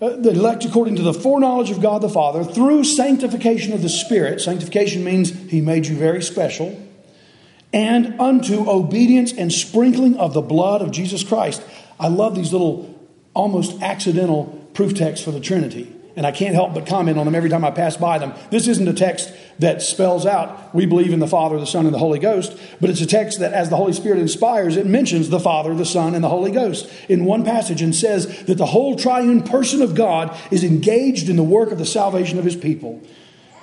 Uh, 0.01 0.17
the 0.17 0.31
elect 0.31 0.65
according 0.65 0.97
to 0.97 1.03
the 1.03 1.13
foreknowledge 1.13 1.71
of 1.71 1.81
God 1.81 2.01
the 2.01 2.09
Father 2.09 2.43
through 2.43 2.85
sanctification 2.85 3.73
of 3.73 3.83
the 3.83 3.89
Spirit. 3.89 4.41
Sanctification 4.41 5.05
means 5.05 5.31
he 5.51 5.61
made 5.61 5.87
you 5.87 5.97
very 5.97 6.23
special. 6.23 6.81
And 7.73 8.19
unto 8.21 8.69
obedience 8.69 9.33
and 9.33 9.53
sprinkling 9.53 10.17
of 10.17 10.33
the 10.33 10.41
blood 10.41 10.83
of 10.83 10.91
Jesus 10.91 11.23
Christ. 11.23 11.63
I 11.99 12.09
love 12.09 12.35
these 12.35 12.53
little 12.53 12.99
almost 13.35 13.81
accidental 13.83 14.47
proof 14.73 14.95
texts 14.95 15.25
for 15.25 15.31
the 15.33 15.41
Trinity 15.41 15.95
and 16.17 16.27
I 16.27 16.33
can't 16.33 16.55
help 16.55 16.75
but 16.75 16.87
comment 16.87 17.19
on 17.19 17.27
them 17.27 17.35
every 17.35 17.51
time 17.51 17.65
I 17.65 17.71
pass 17.71 17.97
by 17.97 18.19
them. 18.19 18.33
This 18.51 18.69
isn't 18.69 18.87
a 18.87 18.93
text 18.93 19.33
that 19.59 19.83
spells 19.83 20.27
out, 20.27 20.75
we 20.75 20.87
believe 20.87 21.13
in 21.13 21.21
the 21.21 21.27
Father, 21.27 21.59
the 21.59 21.67
Son, 21.67 21.85
and 21.87 21.95
the 21.95 21.99
Holy 21.99 22.19
Ghost, 22.19 22.59
but 22.81 22.91
it's 22.91 23.01
a 23.01 23.07
text 23.07 23.41
that, 23.41 23.53
as 23.53 23.69
the 23.69 23.77
Holy 23.77 23.93
Spirit 23.93 24.19
inspires, 24.19 24.77
it 24.77 24.87
mentions 24.87 25.29
the 25.29 25.41
Father, 25.41 25.75
the 25.75 25.85
Son, 25.85 26.15
and 26.15 26.25
the 26.25 26.29
Holy 26.29 26.51
Ghost 26.51 26.91
in 27.09 27.25
one 27.25 27.45
passage 27.45 27.83
and 27.83 27.95
says 27.95 28.45
that 28.45 28.59
the 28.59 28.67
whole 28.67 28.97
triune 28.97 29.43
person 29.43 29.83
of 29.83 29.95
God 29.95 30.37
is 30.51 30.65
engaged 30.65 31.29
in 31.29 31.37
the 31.37 31.43
work 31.43 31.71
of 31.71 31.79
the 31.79 31.87
salvation 31.87 32.39
of 32.39 32.45
his 32.45 32.57
people. 32.57 33.03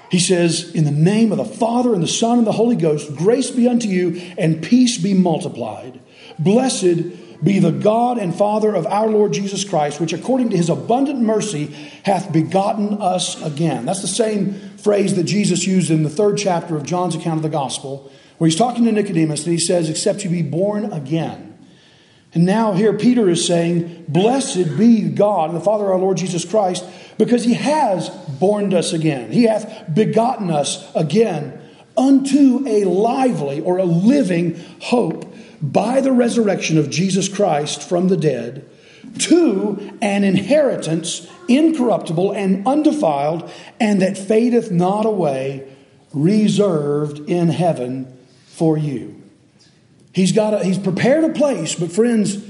He 0.09 0.19
says, 0.19 0.71
In 0.73 0.85
the 0.85 0.91
name 0.91 1.31
of 1.31 1.37
the 1.37 1.45
Father, 1.45 1.93
and 1.93 2.01
the 2.01 2.07
Son, 2.07 2.37
and 2.37 2.47
the 2.47 2.53
Holy 2.53 2.75
Ghost, 2.75 3.15
grace 3.15 3.51
be 3.51 3.67
unto 3.67 3.87
you, 3.87 4.21
and 4.37 4.63
peace 4.63 4.97
be 4.97 5.13
multiplied. 5.13 5.99
Blessed 6.39 7.26
be 7.43 7.59
the 7.59 7.71
God 7.71 8.17
and 8.17 8.33
Father 8.33 8.73
of 8.73 8.85
our 8.87 9.07
Lord 9.07 9.33
Jesus 9.33 9.63
Christ, 9.63 9.99
which 9.99 10.13
according 10.13 10.49
to 10.49 10.57
his 10.57 10.69
abundant 10.69 11.19
mercy 11.19 11.67
hath 12.03 12.33
begotten 12.33 13.01
us 13.01 13.41
again. 13.43 13.85
That's 13.85 14.01
the 14.01 14.07
same 14.07 14.53
phrase 14.77 15.15
that 15.15 15.25
Jesus 15.25 15.67
used 15.67 15.91
in 15.91 16.03
the 16.03 16.09
third 16.09 16.37
chapter 16.37 16.75
of 16.75 16.83
John's 16.83 17.15
account 17.15 17.37
of 17.37 17.43
the 17.43 17.49
gospel, 17.49 18.11
where 18.37 18.49
he's 18.49 18.57
talking 18.57 18.85
to 18.85 18.91
Nicodemus 18.91 19.43
and 19.43 19.53
he 19.53 19.59
says, 19.59 19.89
Except 19.89 20.23
you 20.23 20.29
be 20.29 20.41
born 20.41 20.91
again. 20.91 21.57
And 22.33 22.45
now 22.45 22.73
here 22.73 22.93
Peter 22.93 23.29
is 23.29 23.45
saying, 23.45 24.05
Blessed 24.07 24.77
be 24.77 25.09
God, 25.09 25.49
and 25.49 25.59
the 25.59 25.63
Father 25.63 25.85
of 25.85 25.91
our 25.91 25.97
Lord 25.99 26.17
Jesus 26.17 26.45
Christ, 26.45 26.85
because 27.17 27.43
he 27.43 27.53
has 27.53 28.09
born 28.39 28.73
us 28.73 28.93
again. 28.93 29.31
He 29.31 29.43
hath 29.43 29.93
begotten 29.93 30.51
us 30.51 30.93
again 30.95 31.61
unto 31.97 32.63
a 32.67 32.83
lively 32.83 33.59
or 33.61 33.79
a 33.79 33.85
living 33.85 34.63
hope 34.81 35.26
by 35.61 36.01
the 36.01 36.11
resurrection 36.11 36.77
of 36.77 36.89
Jesus 36.89 37.27
Christ 37.27 37.81
from 37.81 38.07
the 38.07 38.17
dead 38.17 38.67
to 39.19 39.97
an 40.01 40.23
inheritance 40.23 41.27
incorruptible 41.47 42.31
and 42.33 42.67
undefiled, 42.67 43.49
and 43.79 44.01
that 44.01 44.17
fadeth 44.17 44.71
not 44.71 45.05
away, 45.05 45.67
reserved 46.13 47.19
in 47.29 47.49
heaven 47.49 48.17
for 48.47 48.77
you. 48.77 49.21
He's 50.13 50.31
got 50.31 50.53
a, 50.53 50.63
he's 50.63 50.79
prepared 50.79 51.23
a 51.23 51.29
place, 51.29 51.75
but 51.75 51.91
friends, 51.91 52.43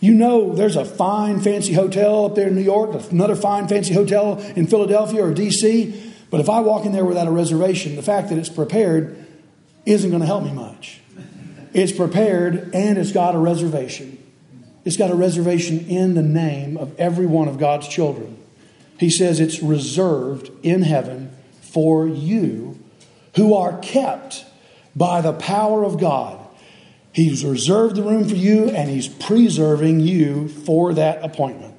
you 0.00 0.14
know 0.14 0.54
there's 0.54 0.76
a 0.76 0.84
fine 0.84 1.40
fancy 1.40 1.72
hotel 1.72 2.26
up 2.26 2.36
there 2.36 2.48
in 2.48 2.54
New 2.54 2.62
York, 2.62 2.94
another 3.10 3.34
fine 3.34 3.66
fancy 3.66 3.92
hotel 3.92 4.38
in 4.54 4.66
Philadelphia 4.66 5.24
or 5.24 5.34
DC. 5.34 6.12
But 6.30 6.40
if 6.40 6.48
I 6.48 6.60
walk 6.60 6.84
in 6.84 6.92
there 6.92 7.04
without 7.04 7.26
a 7.26 7.32
reservation, 7.32 7.96
the 7.96 8.02
fact 8.02 8.28
that 8.28 8.38
it's 8.38 8.48
prepared 8.48 9.26
isn't 9.84 10.10
going 10.10 10.20
to 10.20 10.26
help 10.26 10.44
me 10.44 10.52
much. 10.52 11.00
It's 11.78 11.92
prepared 11.92 12.74
and 12.74 12.98
it's 12.98 13.12
got 13.12 13.36
a 13.36 13.38
reservation. 13.38 14.18
It's 14.84 14.96
got 14.96 15.12
a 15.12 15.14
reservation 15.14 15.86
in 15.86 16.14
the 16.14 16.24
name 16.24 16.76
of 16.76 16.98
every 16.98 17.24
one 17.24 17.46
of 17.46 17.56
God's 17.56 17.86
children. 17.86 18.36
He 18.98 19.10
says 19.10 19.38
it's 19.38 19.62
reserved 19.62 20.50
in 20.64 20.82
heaven 20.82 21.30
for 21.60 22.08
you 22.08 22.82
who 23.36 23.54
are 23.54 23.78
kept 23.78 24.44
by 24.96 25.20
the 25.20 25.32
power 25.32 25.84
of 25.84 26.00
God. 26.00 26.44
He's 27.12 27.44
reserved 27.44 27.94
the 27.94 28.02
room 28.02 28.28
for 28.28 28.34
you 28.34 28.70
and 28.70 28.90
He's 28.90 29.06
preserving 29.06 30.00
you 30.00 30.48
for 30.48 30.92
that 30.94 31.24
appointment. 31.24 31.76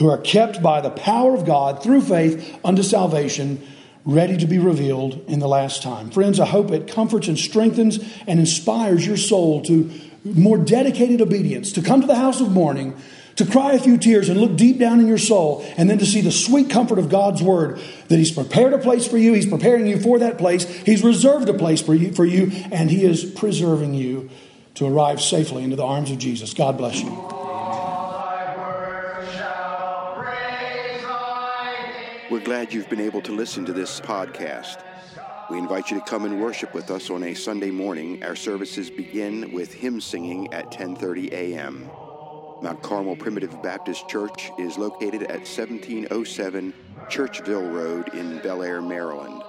Who 0.00 0.10
are 0.10 0.18
kept 0.18 0.60
by 0.60 0.80
the 0.80 0.90
power 0.90 1.36
of 1.36 1.46
God 1.46 1.84
through 1.84 2.00
faith 2.00 2.58
unto 2.64 2.82
salvation 2.82 3.64
ready 4.10 4.36
to 4.36 4.46
be 4.46 4.58
revealed 4.58 5.24
in 5.28 5.38
the 5.38 5.48
last 5.48 5.82
time. 5.82 6.10
Friends, 6.10 6.40
I 6.40 6.46
hope 6.46 6.70
it 6.70 6.88
comforts 6.88 7.28
and 7.28 7.38
strengthens 7.38 7.98
and 8.26 8.40
inspires 8.40 9.06
your 9.06 9.16
soul 9.16 9.62
to 9.62 9.90
more 10.24 10.58
dedicated 10.58 11.20
obedience, 11.20 11.72
to 11.72 11.82
come 11.82 12.00
to 12.00 12.06
the 12.06 12.16
house 12.16 12.40
of 12.40 12.50
mourning, 12.50 12.96
to 13.36 13.46
cry 13.46 13.72
a 13.72 13.78
few 13.78 13.96
tears 13.96 14.28
and 14.28 14.38
look 14.40 14.56
deep 14.56 14.78
down 14.78 15.00
in 15.00 15.06
your 15.06 15.18
soul, 15.18 15.64
and 15.76 15.88
then 15.88 15.98
to 15.98 16.04
see 16.04 16.20
the 16.20 16.32
sweet 16.32 16.68
comfort 16.68 16.98
of 16.98 17.08
God's 17.08 17.42
word 17.42 17.80
that 18.08 18.18
He's 18.18 18.32
prepared 18.32 18.74
a 18.74 18.78
place 18.78 19.06
for 19.06 19.16
you, 19.16 19.32
He's 19.32 19.46
preparing 19.46 19.86
you 19.86 19.98
for 19.98 20.18
that 20.18 20.36
place, 20.36 20.64
He's 20.64 21.02
reserved 21.02 21.48
a 21.48 21.54
place 21.54 21.80
for 21.80 21.94
you, 21.94 22.12
for 22.12 22.24
you 22.26 22.50
and 22.70 22.90
He 22.90 23.04
is 23.04 23.24
preserving 23.24 23.94
you 23.94 24.28
to 24.74 24.86
arrive 24.86 25.20
safely 25.20 25.62
into 25.62 25.76
the 25.76 25.84
arms 25.84 26.10
of 26.10 26.18
Jesus. 26.18 26.52
God 26.52 26.76
bless 26.76 27.00
you. 27.00 27.39
We're 32.30 32.38
glad 32.38 32.72
you've 32.72 32.88
been 32.88 33.00
able 33.00 33.22
to 33.22 33.32
listen 33.32 33.64
to 33.64 33.72
this 33.72 34.00
podcast. 34.00 34.84
We 35.50 35.58
invite 35.58 35.90
you 35.90 35.98
to 35.98 36.04
come 36.04 36.24
and 36.24 36.40
worship 36.40 36.72
with 36.72 36.88
us 36.92 37.10
on 37.10 37.24
a 37.24 37.34
Sunday 37.34 37.72
morning. 37.72 38.22
Our 38.22 38.36
services 38.36 38.88
begin 38.88 39.50
with 39.50 39.74
hymn 39.74 40.00
singing 40.00 40.54
at 40.54 40.70
10:30 40.70 41.32
a.m. 41.32 41.90
Mount 42.62 42.80
Carmel 42.84 43.16
Primitive 43.16 43.60
Baptist 43.64 44.08
Church 44.08 44.52
is 44.60 44.78
located 44.78 45.24
at 45.24 45.40
1707 45.40 46.72
Churchville 47.08 47.74
Road 47.74 48.14
in 48.14 48.38
Bel 48.38 48.62
Air, 48.62 48.80
Maryland. 48.80 49.42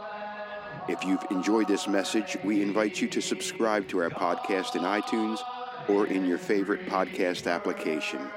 If 0.88 1.04
you've 1.04 1.26
enjoyed 1.30 1.68
this 1.68 1.88
message, 1.88 2.36
we 2.44 2.64
invite 2.64 3.00
you 3.00 3.08
to 3.10 3.22
subscribe 3.22 3.88
to 3.90 4.00
our 4.00 4.10
podcast 4.10 4.76
in 4.76 4.82
iTunes 4.82 5.38
or 5.88 6.08
in 6.08 6.26
your 6.26 6.40
favorite 6.40 6.88
podcast 6.88 7.46
application. 7.46 8.28